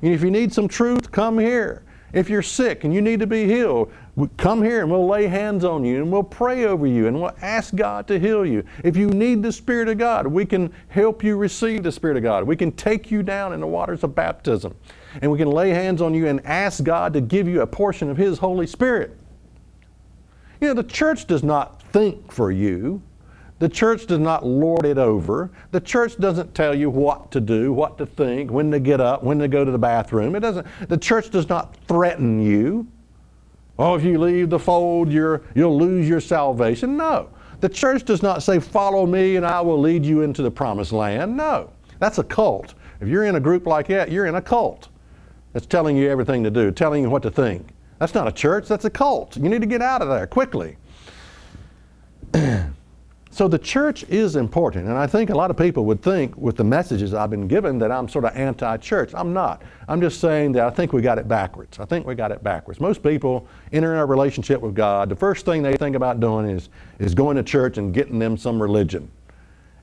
And 0.00 0.14
if 0.14 0.22
you 0.22 0.30
need 0.30 0.50
some 0.50 0.66
truth, 0.66 1.12
come 1.12 1.38
here. 1.38 1.82
If 2.16 2.30
you're 2.30 2.40
sick 2.40 2.84
and 2.84 2.94
you 2.94 3.02
need 3.02 3.20
to 3.20 3.26
be 3.26 3.44
healed, 3.44 3.92
come 4.38 4.62
here 4.62 4.80
and 4.80 4.90
we'll 4.90 5.06
lay 5.06 5.26
hands 5.26 5.66
on 5.66 5.84
you 5.84 5.98
and 6.00 6.10
we'll 6.10 6.22
pray 6.22 6.64
over 6.64 6.86
you 6.86 7.08
and 7.08 7.20
we'll 7.20 7.36
ask 7.42 7.74
God 7.74 8.08
to 8.08 8.18
heal 8.18 8.46
you. 8.46 8.64
If 8.82 8.96
you 8.96 9.08
need 9.08 9.42
the 9.42 9.52
Spirit 9.52 9.90
of 9.90 9.98
God, 9.98 10.26
we 10.26 10.46
can 10.46 10.72
help 10.88 11.22
you 11.22 11.36
receive 11.36 11.82
the 11.82 11.92
Spirit 11.92 12.16
of 12.16 12.22
God. 12.22 12.44
We 12.44 12.56
can 12.56 12.72
take 12.72 13.10
you 13.10 13.22
down 13.22 13.52
in 13.52 13.60
the 13.60 13.66
waters 13.66 14.02
of 14.02 14.14
baptism 14.14 14.74
and 15.20 15.30
we 15.30 15.36
can 15.36 15.50
lay 15.50 15.68
hands 15.68 16.00
on 16.00 16.14
you 16.14 16.26
and 16.26 16.40
ask 16.46 16.82
God 16.82 17.12
to 17.12 17.20
give 17.20 17.46
you 17.46 17.60
a 17.60 17.66
portion 17.66 18.08
of 18.08 18.16
His 18.16 18.38
Holy 18.38 18.66
Spirit. 18.66 19.14
You 20.62 20.68
know, 20.68 20.74
the 20.74 20.84
church 20.84 21.26
does 21.26 21.42
not 21.42 21.82
think 21.82 22.32
for 22.32 22.50
you. 22.50 23.02
The 23.58 23.68
church 23.68 24.06
does 24.06 24.18
not 24.18 24.44
lord 24.44 24.84
it 24.84 24.98
over. 24.98 25.50
The 25.70 25.80
church 25.80 26.18
doesn't 26.18 26.54
tell 26.54 26.74
you 26.74 26.90
what 26.90 27.30
to 27.32 27.40
do, 27.40 27.72
what 27.72 27.96
to 27.98 28.04
think, 28.04 28.50
when 28.50 28.70
to 28.70 28.78
get 28.78 29.00
up, 29.00 29.22
when 29.22 29.38
to 29.38 29.48
go 29.48 29.64
to 29.64 29.70
the 29.70 29.78
bathroom. 29.78 30.36
It 30.36 30.40
doesn't, 30.40 30.66
the 30.88 30.98
church 30.98 31.30
does 31.30 31.48
not 31.48 31.74
threaten 31.88 32.40
you. 32.40 32.86
Oh, 33.78 33.94
if 33.94 34.04
you 34.04 34.18
leave 34.18 34.50
the 34.50 34.58
fold, 34.58 35.10
you're, 35.10 35.42
you'll 35.54 35.78
lose 35.78 36.08
your 36.08 36.20
salvation. 36.20 36.96
No. 36.96 37.30
The 37.60 37.68
church 37.68 38.04
does 38.04 38.22
not 38.22 38.42
say, 38.42 38.58
Follow 38.58 39.06
me 39.06 39.36
and 39.36 39.46
I 39.46 39.62
will 39.62 39.80
lead 39.80 40.04
you 40.04 40.20
into 40.20 40.42
the 40.42 40.50
promised 40.50 40.92
land. 40.92 41.34
No. 41.36 41.70
That's 41.98 42.18
a 42.18 42.24
cult. 42.24 42.74
If 43.00 43.08
you're 43.08 43.24
in 43.24 43.36
a 43.36 43.40
group 43.40 43.66
like 43.66 43.86
that, 43.88 44.10
you're 44.10 44.26
in 44.26 44.34
a 44.34 44.42
cult 44.42 44.88
It's 45.54 45.66
telling 45.66 45.96
you 45.96 46.10
everything 46.10 46.44
to 46.44 46.50
do, 46.50 46.70
telling 46.70 47.02
you 47.02 47.10
what 47.10 47.22
to 47.22 47.30
think. 47.30 47.68
That's 47.98 48.14
not 48.14 48.28
a 48.28 48.32
church, 48.32 48.68
that's 48.68 48.84
a 48.84 48.90
cult. 48.90 49.36
You 49.36 49.48
need 49.48 49.62
to 49.62 49.66
get 49.66 49.80
out 49.80 50.02
of 50.02 50.08
there 50.08 50.26
quickly. 50.26 50.76
So 53.36 53.48
the 53.48 53.58
church 53.58 54.02
is 54.04 54.34
important, 54.34 54.88
and 54.88 54.96
I 54.96 55.06
think 55.06 55.28
a 55.28 55.34
lot 55.34 55.50
of 55.50 55.58
people 55.58 55.84
would 55.84 56.00
think 56.00 56.34
with 56.38 56.56
the 56.56 56.64
messages 56.64 57.12
I've 57.12 57.28
been 57.28 57.46
given 57.46 57.78
that 57.80 57.92
I'm 57.92 58.08
sort 58.08 58.24
of 58.24 58.34
anti-church. 58.34 59.12
I'm 59.12 59.34
not. 59.34 59.60
I'm 59.88 60.00
just 60.00 60.22
saying 60.22 60.52
that 60.52 60.64
I 60.64 60.70
think 60.70 60.94
we 60.94 61.02
got 61.02 61.18
it 61.18 61.28
backwards. 61.28 61.78
I 61.78 61.84
think 61.84 62.06
we 62.06 62.14
got 62.14 62.32
it 62.32 62.42
backwards. 62.42 62.80
Most 62.80 63.02
people 63.02 63.46
enter 63.74 63.94
a 63.94 64.06
relationship 64.06 64.62
with 64.62 64.74
God, 64.74 65.10
the 65.10 65.16
first 65.16 65.44
thing 65.44 65.62
they 65.62 65.76
think 65.76 65.96
about 65.96 66.18
doing 66.18 66.48
is, 66.48 66.70
is 66.98 67.14
going 67.14 67.36
to 67.36 67.42
church 67.42 67.76
and 67.76 67.92
getting 67.92 68.18
them 68.18 68.38
some 68.38 68.60
religion. 68.60 69.10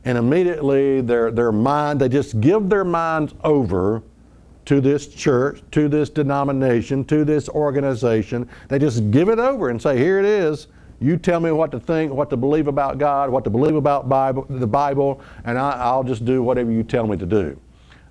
And 0.03 0.17
immediately 0.17 1.01
their, 1.01 1.29
their 1.29 1.51
mind, 1.51 2.01
they 2.01 2.09
just 2.09 2.41
give 2.41 2.69
their 2.69 2.83
minds 2.83 3.35
over 3.43 4.01
to 4.65 4.81
this 4.81 5.05
church, 5.05 5.61
to 5.73 5.87
this 5.87 6.09
denomination, 6.09 7.05
to 7.05 7.23
this 7.23 7.49
organization. 7.49 8.49
They 8.67 8.79
just 8.79 9.11
give 9.11 9.29
it 9.29 9.37
over 9.37 9.69
and 9.69 9.79
say, 9.79 9.95
here 9.95 10.17
it 10.17 10.25
is. 10.25 10.69
You 11.03 11.17
tell 11.17 11.41
me 11.41 11.51
what 11.51 11.69
to 11.71 11.81
think, 11.81 12.13
what 12.13 12.29
to 12.29 12.37
believe 12.37 12.67
about 12.67 12.97
God, 12.97 13.29
what 13.29 13.43
to 13.43 13.49
believe 13.49 13.75
about 13.75 14.07
Bible, 14.07 14.45
the 14.49 14.65
Bible, 14.65 15.19
and 15.43 15.59
I, 15.59 15.93
will 15.93 16.05
just 16.05 16.23
do 16.23 16.41
whatever 16.41 16.71
you 16.71 16.81
tell 16.81 17.05
me 17.07 17.17
to 17.17 17.25
do. 17.25 17.59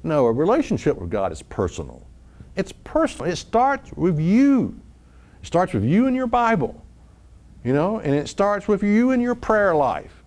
No, 0.03 0.27
a 0.27 0.33
relationship 0.33 0.99
with 0.99 1.09
God 1.09 1.33
is 1.33 1.41
personal. 1.41 2.07
It's 2.55 2.71
personal. 2.85 3.33
It 3.33 3.37
starts 3.37 3.91
with 3.95 4.21
you. 4.21 4.79
It 5.41 5.47
starts 5.47 5.73
with 5.73 5.85
you 5.85 6.07
and 6.07 6.15
your 6.15 6.27
Bible, 6.27 6.85
you 7.65 7.73
know, 7.73 8.01
and 8.01 8.15
it 8.15 8.29
starts 8.29 8.69
with 8.69 8.83
you 8.83 9.13
and 9.13 9.23
your 9.23 9.37
prayer 9.37 9.75
life. 9.75 10.23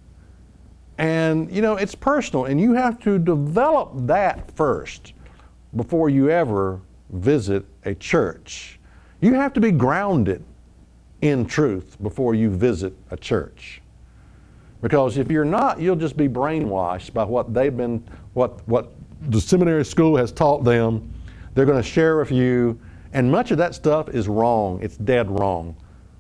And, 0.98 1.52
you 1.52 1.62
know, 1.62 1.76
it's 1.76 1.94
personal, 1.94 2.46
and 2.46 2.60
you 2.60 2.74
have 2.74 3.00
to 3.02 3.20
develop 3.20 3.92
that 4.08 4.50
first 4.56 5.14
before 5.76 6.10
you 6.10 6.32
ever 6.32 6.82
visit 7.12 7.64
a 7.84 7.94
church. 7.94 8.80
You 9.22 9.36
have 9.36 9.54
to 9.54 9.60
be 9.60 9.70
grounded 9.70 10.44
in 11.26 11.46
truth 11.46 11.98
before 12.04 12.36
you 12.36 12.52
visit 12.52 12.94
a 13.10 13.18
church. 13.18 13.82
Because 14.82 15.18
if 15.18 15.32
you're 15.32 15.44
not, 15.44 15.80
you'll 15.80 15.96
just 15.96 16.16
be 16.16 16.28
brainwashed 16.28 17.14
by 17.14 17.24
what 17.24 17.54
they've 17.54 17.76
been, 17.76 18.08
what, 18.34 18.66
what 18.68 18.92
the 19.22 19.42
seminary 19.42 19.84
school 19.84 20.16
has 20.16 20.32
taught 20.32 20.64
them. 20.64 21.12
They're 21.56 21.66
going 21.66 21.82
to 21.82 21.90
share 21.90 22.18
with 22.18 22.32
you, 22.32 22.80
and 23.14 23.32
much 23.32 23.50
of 23.50 23.58
that 23.58 23.74
stuff 23.74 24.10
is 24.10 24.28
wrong. 24.28 24.80
It's 24.84 24.98
dead 24.98 25.32
wrong, 25.32 25.76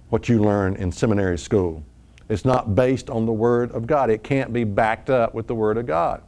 what 0.10 0.28
you 0.28 0.39
learn 0.39 0.76
in 0.78 0.91
seminary 0.91 1.38
school. 1.38 1.84
It's 2.28 2.44
not 2.44 2.74
based 2.74 3.12
on 3.12 3.28
the 3.28 3.34
Word 3.34 3.72
of 3.74 3.86
God. 3.86 4.10
It 4.10 4.24
can't 4.24 4.52
be 4.52 4.63
backed 4.63 5.12
up 5.12 5.36
with 5.36 5.46
the 5.46 5.54
Word 5.54 5.78
of 5.78 5.86
God. 5.86 6.24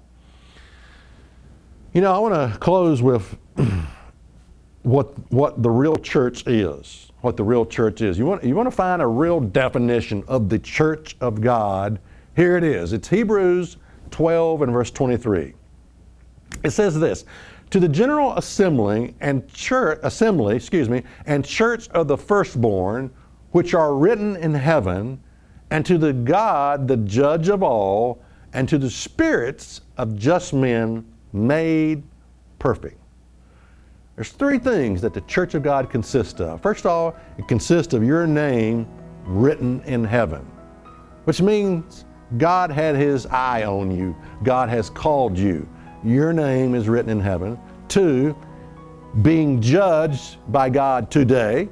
You 1.94 2.02
know, 2.02 2.14
I 2.14 2.20
want 2.20 2.36
to 2.36 2.60
close 2.60 3.02
with 3.02 3.36
what, 4.84 5.32
what 5.32 5.64
the 5.64 5.72
real 5.72 5.96
church 5.96 6.46
is. 6.46 7.07
What 7.28 7.36
the 7.36 7.44
real 7.44 7.66
church 7.66 8.00
is. 8.00 8.18
You 8.18 8.26
want, 8.26 8.42
you 8.46 8.56
want 8.56 8.68
to 8.68 8.72
find 8.72 9.02
a 9.02 9.06
real 9.06 9.42
definition 9.42 10.24
of 10.30 10.48
the 10.48 10.58
church 10.58 11.18
of 11.20 11.42
God. 11.42 12.00
Here 12.38 12.56
it 12.56 12.64
is. 12.64 12.94
It's 12.94 13.10
Hebrews 13.10 13.76
12 14.12 14.62
and 14.62 14.72
verse 14.72 14.92
23. 14.92 15.54
It 16.64 16.70
says 16.70 16.98
this 16.98 17.26
to 17.70 17.82
the 17.82 17.90
general 17.90 18.32
assembly 18.38 19.14
and 19.20 19.46
church 19.50 20.00
assembly, 20.04 20.56
excuse 20.56 20.88
me, 20.88 21.04
and 21.26 21.44
church 21.44 21.90
of 21.90 22.08
the 22.08 22.18
firstborn, 22.18 23.12
which 23.52 23.74
are 23.74 23.94
written 23.94 24.38
in 24.38 24.54
heaven, 24.54 25.22
and 25.70 25.86
to 25.86 25.98
the 25.98 26.14
God, 26.14 26.88
the 26.88 26.96
judge 26.96 27.50
of 27.50 27.62
all, 27.62 28.24
and 28.54 28.70
to 28.70 28.78
the 28.78 28.90
spirits 28.90 29.82
of 29.98 30.18
just 30.18 30.54
men 30.54 31.06
made 31.34 32.04
perfect. 32.58 33.02
There's 34.18 34.32
three 34.32 34.58
things 34.58 35.00
that 35.02 35.14
the 35.14 35.22
church 35.22 35.54
of 35.54 35.62
God 35.62 35.92
consists 35.92 36.42
of. 36.42 36.60
First 36.60 36.86
of 36.86 36.92
all, 36.92 37.16
it 37.38 37.48
consists 37.48 37.94
of 37.94 38.04
your 38.04 38.26
name 38.26 38.88
written 39.26 39.80
in 39.84 40.04
heaven, 40.04 40.42
which 41.26 41.40
means 41.40 42.04
God 42.40 42.72
had 42.72 42.96
his 42.96 43.28
eye 43.28 43.64
on 43.64 43.96
you. 43.96 44.16
God 44.44 44.70
has 44.70 44.90
called 44.90 45.38
you. 45.38 45.70
Your 46.04 46.34
name 46.34 46.74
is 46.74 46.90
written 46.90 47.12
in 47.12 47.20
heaven. 47.20 47.60
Two, 47.90 48.36
being 49.22 49.62
judged 49.62 50.38
by 50.52 50.68
God 50.72 51.12
today. 51.12 51.70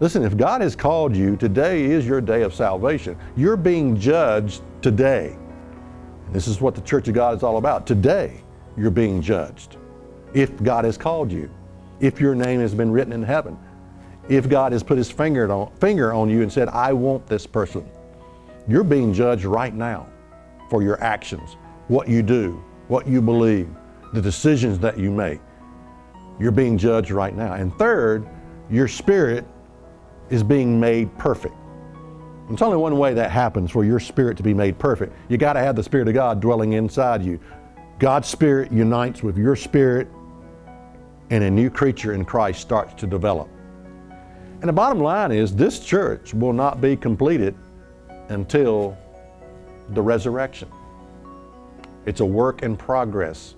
Listen, 0.00 0.24
if 0.24 0.36
God 0.36 0.60
has 0.60 0.74
called 0.74 1.14
you, 1.14 1.36
today 1.36 1.84
is 1.84 2.04
your 2.04 2.20
day 2.20 2.42
of 2.42 2.52
salvation. 2.52 3.16
You're 3.36 3.56
being 3.56 3.96
judged 3.96 4.62
today. 4.82 5.36
This 6.32 6.48
is 6.48 6.60
what 6.60 6.74
the 6.74 6.80
Church 6.80 7.06
of 7.06 7.14
God 7.14 7.36
is 7.36 7.44
all 7.44 7.58
about. 7.58 7.86
Today, 7.86 8.42
you're 8.76 8.90
being 8.90 9.22
judged. 9.22 9.77
If 10.34 10.62
God 10.62 10.84
has 10.84 10.96
called 10.96 11.32
you, 11.32 11.50
if 12.00 12.20
your 12.20 12.34
name 12.34 12.60
has 12.60 12.74
been 12.74 12.90
written 12.90 13.12
in 13.12 13.22
heaven, 13.22 13.58
if 14.28 14.48
God 14.48 14.72
has 14.72 14.82
put 14.82 14.98
his 14.98 15.10
finger 15.10 15.50
on, 15.50 15.72
finger 15.76 16.12
on 16.12 16.28
you 16.28 16.42
and 16.42 16.52
said, 16.52 16.68
I 16.68 16.92
want 16.92 17.26
this 17.26 17.46
person, 17.46 17.88
you're 18.66 18.84
being 18.84 19.12
judged 19.12 19.44
right 19.44 19.74
now 19.74 20.06
for 20.68 20.82
your 20.82 21.02
actions, 21.02 21.56
what 21.88 22.08
you 22.08 22.22
do, 22.22 22.62
what 22.88 23.06
you 23.06 23.22
believe, 23.22 23.68
the 24.12 24.20
decisions 24.20 24.78
that 24.80 24.98
you 24.98 25.10
make. 25.10 25.40
You're 26.38 26.52
being 26.52 26.76
judged 26.78 27.10
right 27.10 27.34
now. 27.34 27.54
And 27.54 27.74
third, 27.78 28.28
your 28.70 28.86
spirit 28.86 29.46
is 30.30 30.42
being 30.42 30.78
made 30.78 31.16
perfect. 31.18 31.54
It's 32.50 32.62
only 32.62 32.76
one 32.78 32.96
way 32.98 33.12
that 33.14 33.30
happens 33.30 33.70
for 33.70 33.84
your 33.84 34.00
spirit 34.00 34.36
to 34.38 34.42
be 34.42 34.54
made 34.54 34.78
perfect. 34.78 35.14
You 35.28 35.36
got 35.36 35.54
to 35.54 35.60
have 35.60 35.76
the 35.76 35.82
Spirit 35.82 36.08
of 36.08 36.14
God 36.14 36.40
dwelling 36.40 36.74
inside 36.74 37.22
you. 37.22 37.38
God's 37.98 38.28
Spirit 38.28 38.72
unites 38.72 39.22
with 39.22 39.36
your 39.36 39.56
spirit, 39.56 40.08
and 41.30 41.44
a 41.44 41.50
new 41.50 41.70
creature 41.70 42.14
in 42.14 42.24
Christ 42.24 42.60
starts 42.60 42.94
to 42.94 43.06
develop. 43.06 43.48
And 44.60 44.68
the 44.68 44.72
bottom 44.72 45.00
line 45.00 45.30
is 45.30 45.54
this 45.54 45.78
church 45.78 46.34
will 46.34 46.52
not 46.52 46.80
be 46.80 46.96
completed 46.96 47.54
until 48.28 48.96
the 49.90 50.02
resurrection. 50.02 50.68
It's 52.06 52.20
a 52.20 52.26
work 52.26 52.62
in 52.62 52.76
progress. 52.76 53.54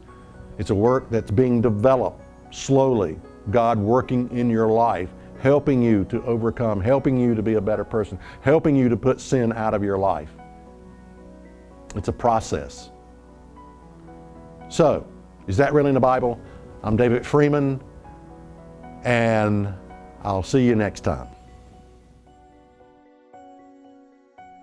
It's 0.58 0.70
a 0.70 0.74
work 0.74 1.08
that's 1.10 1.30
being 1.30 1.60
developed 1.60 2.20
slowly. 2.54 3.18
God 3.50 3.78
working 3.78 4.30
in 4.30 4.50
your 4.50 4.68
life 4.68 5.08
helping 5.40 5.82
you 5.82 6.04
to 6.04 6.22
overcome, 6.24 6.80
helping 6.80 7.18
you 7.18 7.34
to 7.34 7.42
be 7.42 7.54
a 7.54 7.60
better 7.60 7.84
person, 7.84 8.18
helping 8.42 8.76
you 8.76 8.88
to 8.88 8.96
put 8.96 9.20
sin 9.20 9.52
out 9.54 9.74
of 9.74 9.82
your 9.82 9.98
life. 9.98 10.30
It's 11.96 12.08
a 12.08 12.12
process. 12.12 12.90
So, 14.68 15.06
is 15.46 15.56
that 15.56 15.72
really 15.72 15.88
in 15.88 15.94
the 15.94 16.00
Bible? 16.00 16.38
I'm 16.82 16.96
David 16.96 17.26
Freeman, 17.26 17.82
and 19.04 19.74
I'll 20.22 20.42
see 20.42 20.64
you 20.64 20.74
next 20.74 21.00
time. 21.00 21.26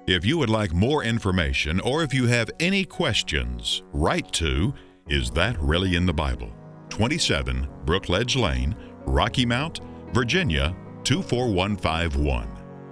If 0.08 0.26
you 0.26 0.38
would 0.38 0.50
like 0.50 0.74
more 0.74 1.04
information 1.04 1.82
or 1.82 2.02
if 2.02 2.14
you 2.14 2.28
have 2.28 2.50
any 2.62 2.86
questions, 2.86 3.84
write 3.92 4.32
to 4.34 4.74
Is 5.10 5.32
That 5.32 5.60
Really 5.60 5.98
in 5.98 6.06
the 6.06 6.14
Bible? 6.14 6.50
27 6.90 7.68
Brookledge 7.86 8.42
Lane, 8.42 8.74
Rocky 9.06 9.46
Mount, 9.46 9.82
Virginia 10.14 10.74
24151, 11.04 12.48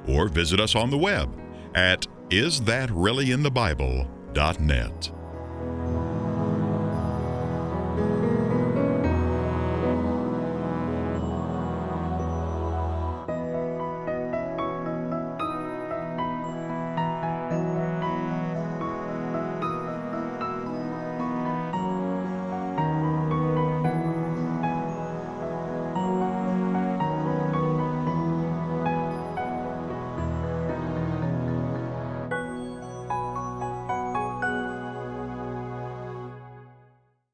or 0.09 0.27
visit 0.27 0.59
us 0.59 0.75
on 0.75 0.89
the 0.89 0.97
web 0.97 1.33
at 1.73 2.05
isthatreallyinthebible.net. 2.29 5.14